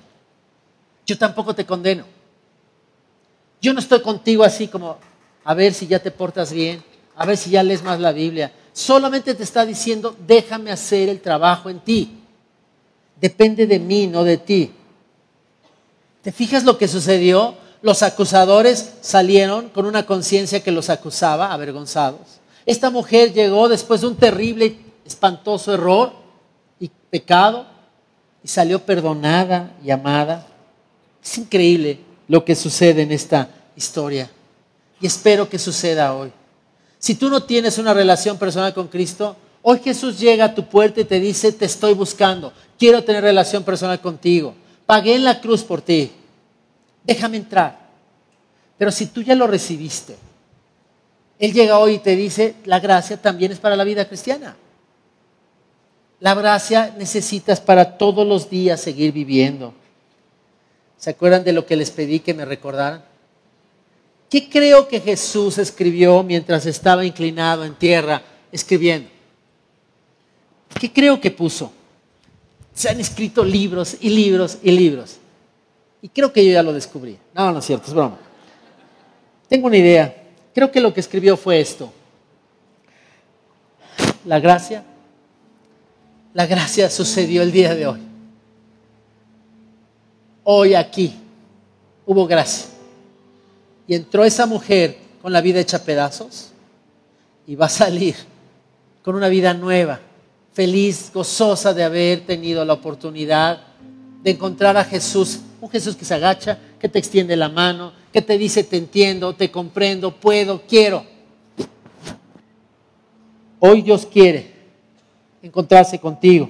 [1.06, 2.04] Yo tampoco te condeno.
[3.60, 4.98] Yo no estoy contigo así como,
[5.44, 6.82] a ver si ya te portas bien
[7.16, 8.52] a ver si ya lees más la Biblia.
[8.72, 12.18] Solamente te está diciendo, déjame hacer el trabajo en ti.
[13.20, 14.72] Depende de mí, no de ti.
[16.22, 17.54] ¿Te fijas lo que sucedió?
[17.82, 22.40] Los acusadores salieron con una conciencia que los acusaba, avergonzados.
[22.64, 26.12] Esta mujer llegó después de un terrible, espantoso error
[26.78, 27.66] y pecado
[28.42, 30.46] y salió perdonada y amada.
[31.22, 34.30] Es increíble lo que sucede en esta historia
[35.02, 36.32] y espero que suceda hoy.
[36.98, 41.00] Si tú no tienes una relación personal con Cristo, hoy Jesús llega a tu puerta
[41.00, 44.54] y te dice, te estoy buscando, quiero tener relación personal contigo,
[44.86, 46.12] pagué en la cruz por ti,
[47.02, 47.90] déjame entrar.
[48.78, 50.16] Pero si tú ya lo recibiste,
[51.40, 54.56] Él llega hoy y te dice, la gracia también es para la vida cristiana.
[56.20, 59.74] La gracia necesitas para todos los días seguir viviendo.
[60.96, 63.11] ¿Se acuerdan de lo que les pedí que me recordaran?
[64.32, 69.10] ¿Qué creo que Jesús escribió mientras estaba inclinado en tierra escribiendo?
[70.80, 71.70] ¿Qué creo que puso?
[72.72, 75.18] Se han escrito libros y libros y libros.
[76.00, 77.18] Y creo que yo ya lo descubrí.
[77.34, 78.16] No, no es cierto, es broma.
[79.50, 80.24] Tengo una idea.
[80.54, 81.92] Creo que lo que escribió fue esto.
[84.24, 84.82] La gracia.
[86.32, 88.00] La gracia sucedió el día de hoy.
[90.42, 91.12] Hoy aquí
[92.06, 92.71] hubo gracia.
[93.86, 96.50] Y entró esa mujer con la vida hecha pedazos
[97.46, 98.14] y va a salir
[99.02, 100.00] con una vida nueva,
[100.52, 103.60] feliz, gozosa de haber tenido la oportunidad
[104.22, 108.22] de encontrar a Jesús, un Jesús que se agacha, que te extiende la mano, que
[108.22, 111.04] te dice te entiendo, te comprendo, puedo, quiero.
[113.58, 114.52] Hoy Dios quiere
[115.42, 116.48] encontrarse contigo.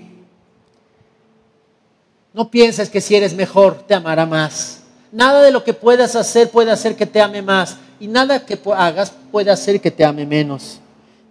[2.34, 4.81] No pienses que si eres mejor te amará más.
[5.12, 8.58] Nada de lo que puedas hacer puede hacer que te ame más y nada que
[8.74, 10.80] hagas puede hacer que te ame menos.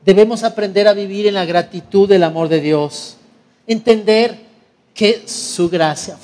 [0.06, 3.18] Debemos aprender a vivir en la gratitud del amor de Dios.
[3.66, 4.38] Entender
[4.94, 6.16] que su gracia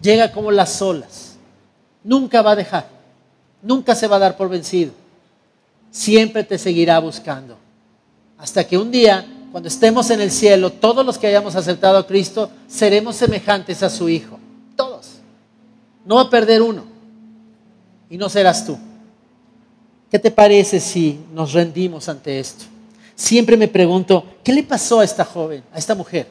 [0.00, 1.36] llega como las olas.
[2.04, 2.86] Nunca va a dejar.
[3.62, 4.92] Nunca se va a dar por vencido.
[5.90, 7.56] Siempre te seguirá buscando.
[8.36, 12.06] Hasta que un día, cuando estemos en el cielo, todos los que hayamos aceptado a
[12.06, 14.38] Cristo, seremos semejantes a su Hijo.
[16.08, 16.84] No va a perder uno.
[18.08, 18.78] Y no serás tú.
[20.10, 22.64] ¿Qué te parece si nos rendimos ante esto?
[23.14, 26.26] Siempre me pregunto, ¿qué le pasó a esta joven, a esta mujer?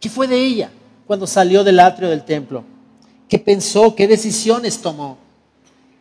[0.00, 0.70] ¿Qué fue de ella
[1.06, 2.64] cuando salió del atrio del templo?
[3.28, 3.94] ¿Qué pensó?
[3.94, 5.18] ¿Qué decisiones tomó?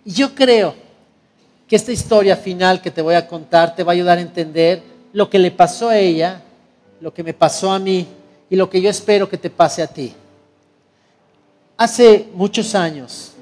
[0.06, 0.74] Y yo creo
[1.68, 4.82] que esta historia final que te voy a contar te va a ayudar a entender
[5.12, 6.42] lo que le pasó a ella,
[7.02, 8.08] lo que me pasó a mí
[8.50, 10.14] y lo que yo espero que te pase a ti.
[11.78, 13.34] Hace muchos años,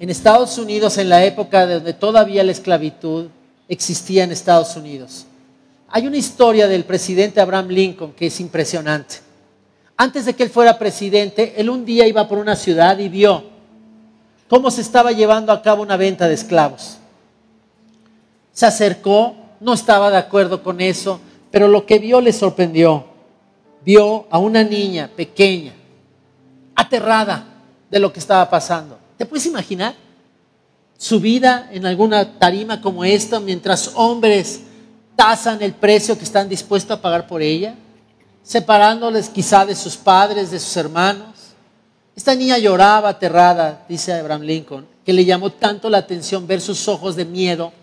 [0.00, 3.26] en Estados Unidos, en la época donde todavía la esclavitud
[3.68, 5.26] existía en Estados Unidos,
[5.88, 9.16] hay una historia del presidente Abraham Lincoln que es impresionante.
[9.94, 13.44] Antes de que él fuera presidente, él un día iba por una ciudad y vio
[14.48, 16.96] cómo se estaba llevando a cabo una venta de esclavos.
[18.54, 21.20] Se acercó, no estaba de acuerdo con eso,
[21.50, 23.04] pero lo que vio le sorprendió.
[23.84, 25.74] Vio a una niña pequeña,
[26.74, 27.51] aterrada
[27.92, 28.98] de lo que estaba pasando.
[29.18, 29.94] ¿Te puedes imaginar?
[30.96, 34.62] Su vida en alguna tarima como esta, mientras hombres
[35.14, 37.74] tasan el precio que están dispuestos a pagar por ella,
[38.42, 41.28] separándoles quizá de sus padres, de sus hermanos.
[42.16, 46.88] Esta niña lloraba aterrada, dice Abraham Lincoln, que le llamó tanto la atención ver sus
[46.88, 47.74] ojos de miedo,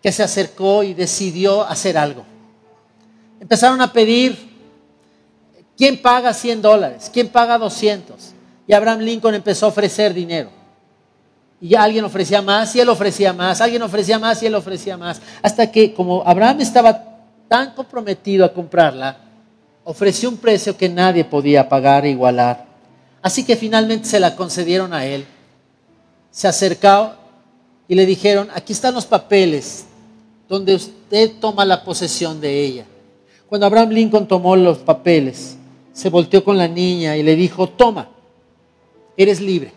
[0.00, 2.24] que se acercó y decidió hacer algo.
[3.40, 4.38] Empezaron a pedir,
[5.76, 7.10] ¿quién paga 100 dólares?
[7.12, 8.34] ¿Quién paga 200?
[8.74, 10.50] Abraham Lincoln empezó a ofrecer dinero.
[11.60, 14.96] Y ya alguien ofrecía más y él ofrecía más, alguien ofrecía más y él ofrecía
[14.96, 15.20] más.
[15.42, 17.04] Hasta que como Abraham estaba
[17.48, 19.16] tan comprometido a comprarla,
[19.84, 22.66] ofreció un precio que nadie podía pagar e igualar.
[23.22, 25.24] Así que finalmente se la concedieron a él.
[26.30, 27.12] Se acercó
[27.86, 29.86] y le dijeron, aquí están los papeles
[30.48, 32.84] donde usted toma la posesión de ella.
[33.48, 35.56] Cuando Abraham Lincoln tomó los papeles,
[35.92, 38.08] se volteó con la niña y le dijo, toma,
[39.16, 39.72] eres libre.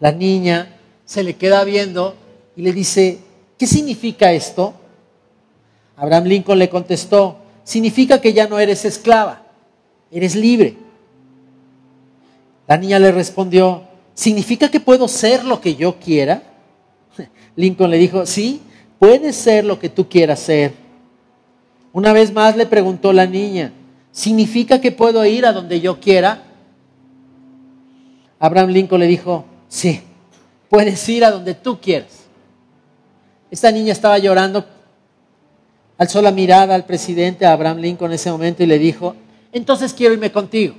[0.00, 2.14] La niña se le queda viendo
[2.56, 3.18] y le dice,
[3.58, 4.74] ¿qué significa esto?
[5.96, 9.42] Abraham Lincoln le contestó, significa que ya no eres esclava,
[10.10, 10.76] eres libre.
[12.66, 13.82] La niña le respondió,
[14.14, 16.42] ¿significa que puedo ser lo que yo quiera?
[17.56, 18.60] Lincoln le dijo, sí,
[18.98, 20.72] puedes ser lo que tú quieras ser.
[21.92, 23.72] Una vez más le preguntó la niña,
[24.12, 26.42] ¿significa que puedo ir a donde yo quiera?
[28.38, 30.00] Abraham Lincoln le dijo, sí,
[30.68, 32.26] puedes ir a donde tú quieras.
[33.50, 34.64] Esta niña estaba llorando,
[35.96, 39.16] alzó la mirada al presidente, Abraham Lincoln en ese momento y le dijo,
[39.52, 40.74] entonces quiero irme contigo.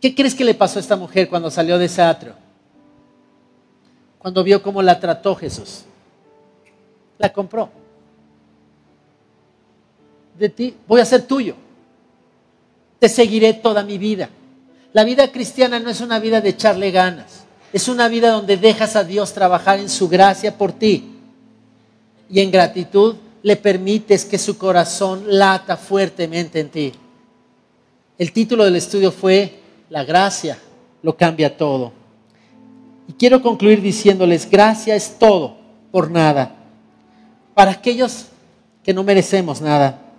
[0.00, 2.34] ¿Qué crees que le pasó a esta mujer cuando salió de ese atrio?
[4.18, 5.84] Cuando vio cómo la trató Jesús.
[7.18, 7.70] La compró.
[10.38, 11.54] De ti voy a ser tuyo
[13.00, 14.28] te seguiré toda mi vida.
[14.92, 18.94] La vida cristiana no es una vida de echarle ganas, es una vida donde dejas
[18.94, 21.16] a Dios trabajar en su gracia por ti.
[22.28, 26.92] Y en gratitud le permites que su corazón lata fuertemente en ti.
[28.18, 30.58] El título del estudio fue La gracia
[31.02, 31.92] lo cambia todo.
[33.08, 35.56] Y quiero concluir diciéndoles, gracia es todo
[35.90, 36.54] por nada.
[37.54, 38.26] Para aquellos
[38.84, 40.09] que no merecemos nada.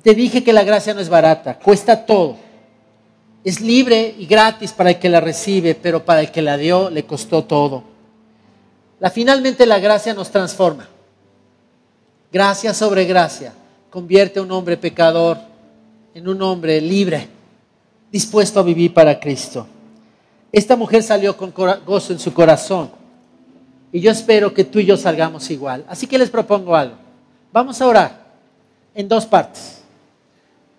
[0.00, 2.36] Te dije que la gracia no es barata, cuesta todo.
[3.44, 6.88] Es libre y gratis para el que la recibe, pero para el que la dio
[6.88, 7.82] le costó todo.
[9.00, 10.88] La, finalmente la gracia nos transforma.
[12.32, 13.52] Gracia sobre gracia
[13.90, 15.38] convierte a un hombre pecador
[16.14, 17.28] en un hombre libre,
[18.10, 19.66] dispuesto a vivir para Cristo.
[20.50, 22.90] Esta mujer salió con gozo en su corazón
[23.90, 25.84] y yo espero que tú y yo salgamos igual.
[25.88, 26.96] Así que les propongo algo.
[27.52, 28.22] Vamos a orar
[28.94, 29.81] en dos partes.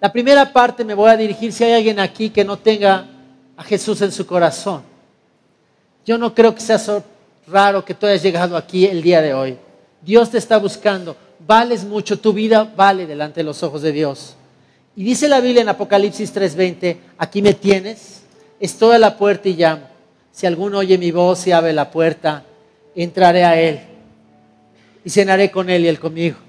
[0.03, 3.07] La primera parte me voy a dirigir si hay alguien aquí que no tenga
[3.55, 4.83] a Jesús en su corazón.
[6.05, 6.77] Yo no creo que sea
[7.47, 9.57] raro que tú hayas llegado aquí el día de hoy.
[10.01, 11.15] Dios te está buscando.
[11.47, 14.35] Vales mucho, tu vida vale delante de los ojos de Dios.
[14.93, 18.23] Y dice la Biblia en Apocalipsis 3:20, aquí me tienes,
[18.59, 19.87] estoy a la puerta y llamo.
[20.33, 22.43] Si alguno oye mi voz y abre la puerta,
[22.93, 23.79] entraré a él
[25.05, 26.39] y cenaré con él y él conmigo.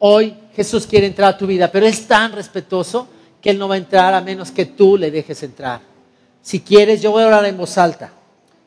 [0.00, 3.06] Hoy Jesús quiere entrar a tu vida, pero es tan respetuoso
[3.42, 5.82] que Él no va a entrar a menos que tú le dejes entrar.
[6.40, 8.10] Si quieres, yo voy a orar en voz alta.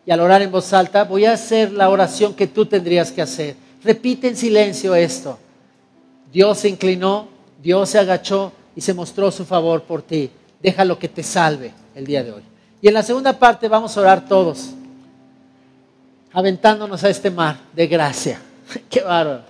[0.05, 3.23] Y al orar en voz alta voy a hacer la oración que tú tendrías que
[3.23, 3.55] hacer.
[3.83, 5.39] Repite en silencio esto.
[6.31, 7.27] Dios se inclinó,
[7.59, 10.29] Dios se agachó y se mostró su favor por ti.
[10.61, 12.43] Déjalo que te salve el día de hoy.
[12.83, 14.69] Y en la segunda parte vamos a orar todos,
[16.31, 18.39] aventándonos a este mar de gracia.
[18.89, 19.48] Qué bárbaro.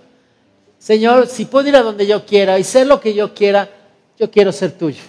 [0.80, 3.70] Señor, si puedo ir a donde yo quiera y ser lo que yo quiera,
[4.18, 5.04] yo quiero ser tuyo.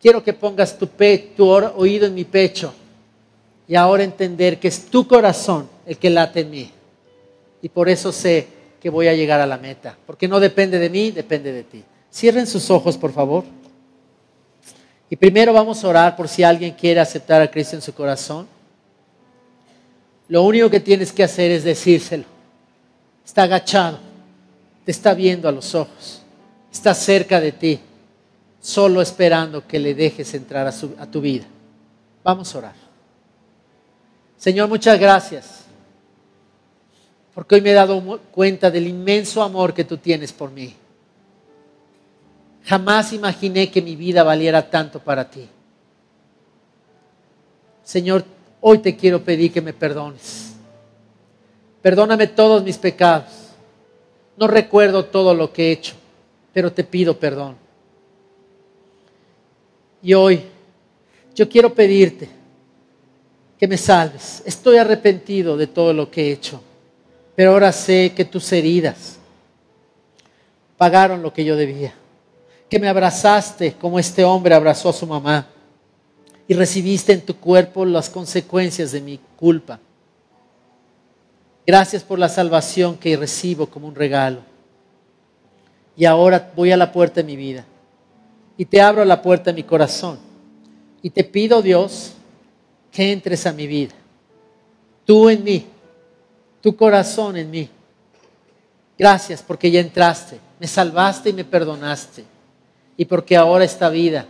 [0.00, 0.88] Quiero que pongas tu,
[1.36, 2.74] tu oído en mi pecho
[3.68, 6.70] y ahora entender que es tu corazón el que late en mí.
[7.62, 8.48] Y por eso sé
[8.80, 11.84] que voy a llegar a la meta, porque no depende de mí, depende de ti.
[12.12, 13.44] Cierren sus ojos, por favor.
[15.08, 18.48] Y primero vamos a orar por si alguien quiere aceptar a Cristo en su corazón.
[20.26, 22.24] Lo único que tienes que hacer es decírselo.
[23.24, 23.98] Está agachado,
[24.84, 26.22] te está viendo a los ojos,
[26.72, 27.80] está cerca de ti,
[28.60, 31.44] solo esperando que le dejes entrar a, a tu vida.
[32.24, 32.74] Vamos a orar.
[34.36, 35.62] Señor, muchas gracias
[37.34, 40.74] porque hoy me he dado cuenta del inmenso amor que tú tienes por mí.
[42.64, 45.48] Jamás imaginé que mi vida valiera tanto para ti.
[47.82, 48.24] Señor,
[48.60, 50.52] hoy te quiero pedir que me perdones.
[51.80, 53.41] Perdóname todos mis pecados.
[54.36, 55.94] No recuerdo todo lo que he hecho,
[56.52, 57.56] pero te pido perdón.
[60.02, 60.42] Y hoy
[61.34, 62.28] yo quiero pedirte
[63.58, 64.42] que me salves.
[64.44, 66.60] Estoy arrepentido de todo lo que he hecho
[67.34, 69.16] pero ahora sé que tus heridas
[70.76, 71.94] pagaron lo que yo debía.
[72.68, 75.46] Que me abrazaste como este hombre abrazó a su mamá
[76.46, 79.78] y recibiste en tu cuerpo las consecuencias de mi culpa.
[81.66, 84.40] Gracias por la salvación que recibo como un regalo.
[85.96, 87.64] Y ahora voy a la puerta de mi vida
[88.56, 90.18] y te abro la puerta de mi corazón
[91.02, 92.12] y te pido, Dios,
[92.90, 93.94] que entres a mi vida.
[95.04, 95.66] Tú en mí
[96.62, 97.68] tu corazón en mí.
[98.96, 102.24] Gracias porque ya entraste, me salvaste y me perdonaste.
[102.96, 104.24] Y porque ahora esta vida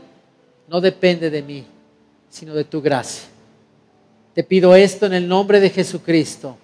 [0.67, 1.67] no depende de mí,
[2.31, 3.25] sino de tu gracia.
[4.35, 6.57] Te pido esto en el nombre de Jesucristo.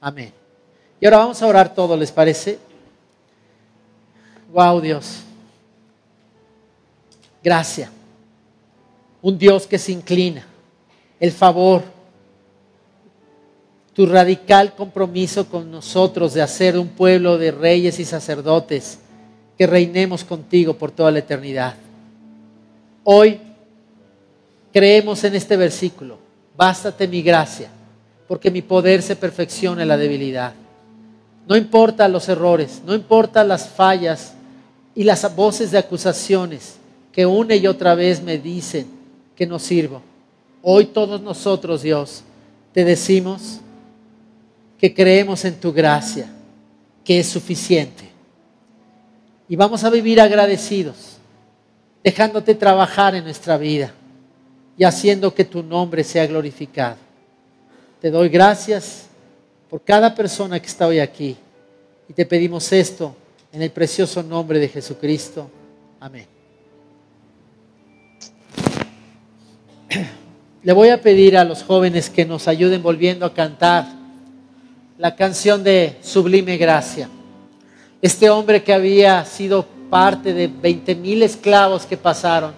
[0.00, 0.32] Amén.
[1.00, 2.58] Y ahora vamos a orar todo, ¿les parece?
[4.52, 5.20] Wow, Dios.
[7.42, 7.90] Gracias.
[9.22, 10.46] Un Dios que se inclina.
[11.18, 11.96] El favor
[13.96, 18.98] tu radical compromiso con nosotros de hacer un pueblo de reyes y sacerdotes
[19.56, 21.76] que reinemos contigo por toda la eternidad.
[23.04, 23.40] Hoy
[24.70, 26.18] creemos en este versículo,
[26.54, 27.70] bástate mi gracia,
[28.28, 30.54] porque mi poder se perfecciona en la debilidad.
[31.48, 34.34] No importa los errores, no importa las fallas
[34.94, 36.76] y las voces de acusaciones
[37.12, 38.86] que una y otra vez me dicen
[39.34, 40.02] que no sirvo.
[40.62, 42.22] Hoy todos nosotros, Dios,
[42.72, 43.60] te decimos,
[44.78, 46.28] que creemos en tu gracia,
[47.04, 48.04] que es suficiente.
[49.48, 51.16] Y vamos a vivir agradecidos,
[52.02, 53.92] dejándote trabajar en nuestra vida
[54.76, 57.05] y haciendo que tu nombre sea glorificado.
[58.06, 59.06] Te doy gracias
[59.68, 61.36] por cada persona que está hoy aquí
[62.08, 63.16] y te pedimos esto
[63.52, 65.50] en el precioso nombre de Jesucristo.
[65.98, 66.24] Amén.
[70.62, 73.88] Le voy a pedir a los jóvenes que nos ayuden volviendo a cantar
[74.98, 77.08] la canción de Sublime Gracia.
[78.00, 82.54] Este hombre que había sido parte de 20 mil esclavos que pasaron.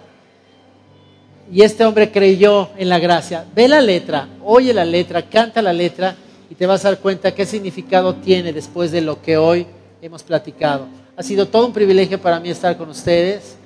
[1.50, 3.44] Y este hombre creyó en la gracia.
[3.54, 6.14] Ve la letra, oye la letra, canta la letra
[6.50, 9.66] y te vas a dar cuenta qué significado tiene después de lo que hoy
[10.02, 10.86] hemos platicado.
[11.16, 13.56] Ha sido todo un privilegio para mí estar con ustedes.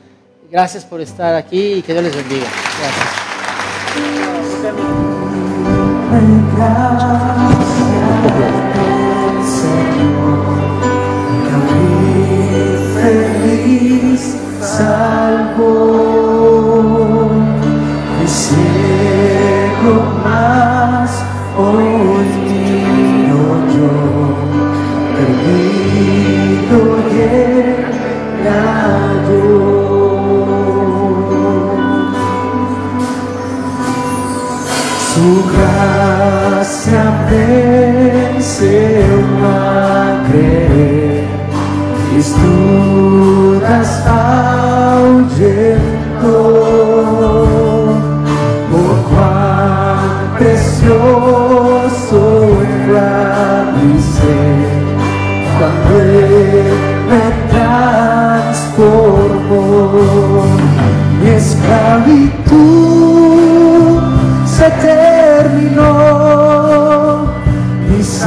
[0.51, 2.47] Gracias por estar aquí y que Dios les bendiga.
[2.78, 3.22] Gracias.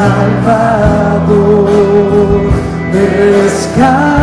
[0.06, 1.26] Salvador
[2.94, 4.15] me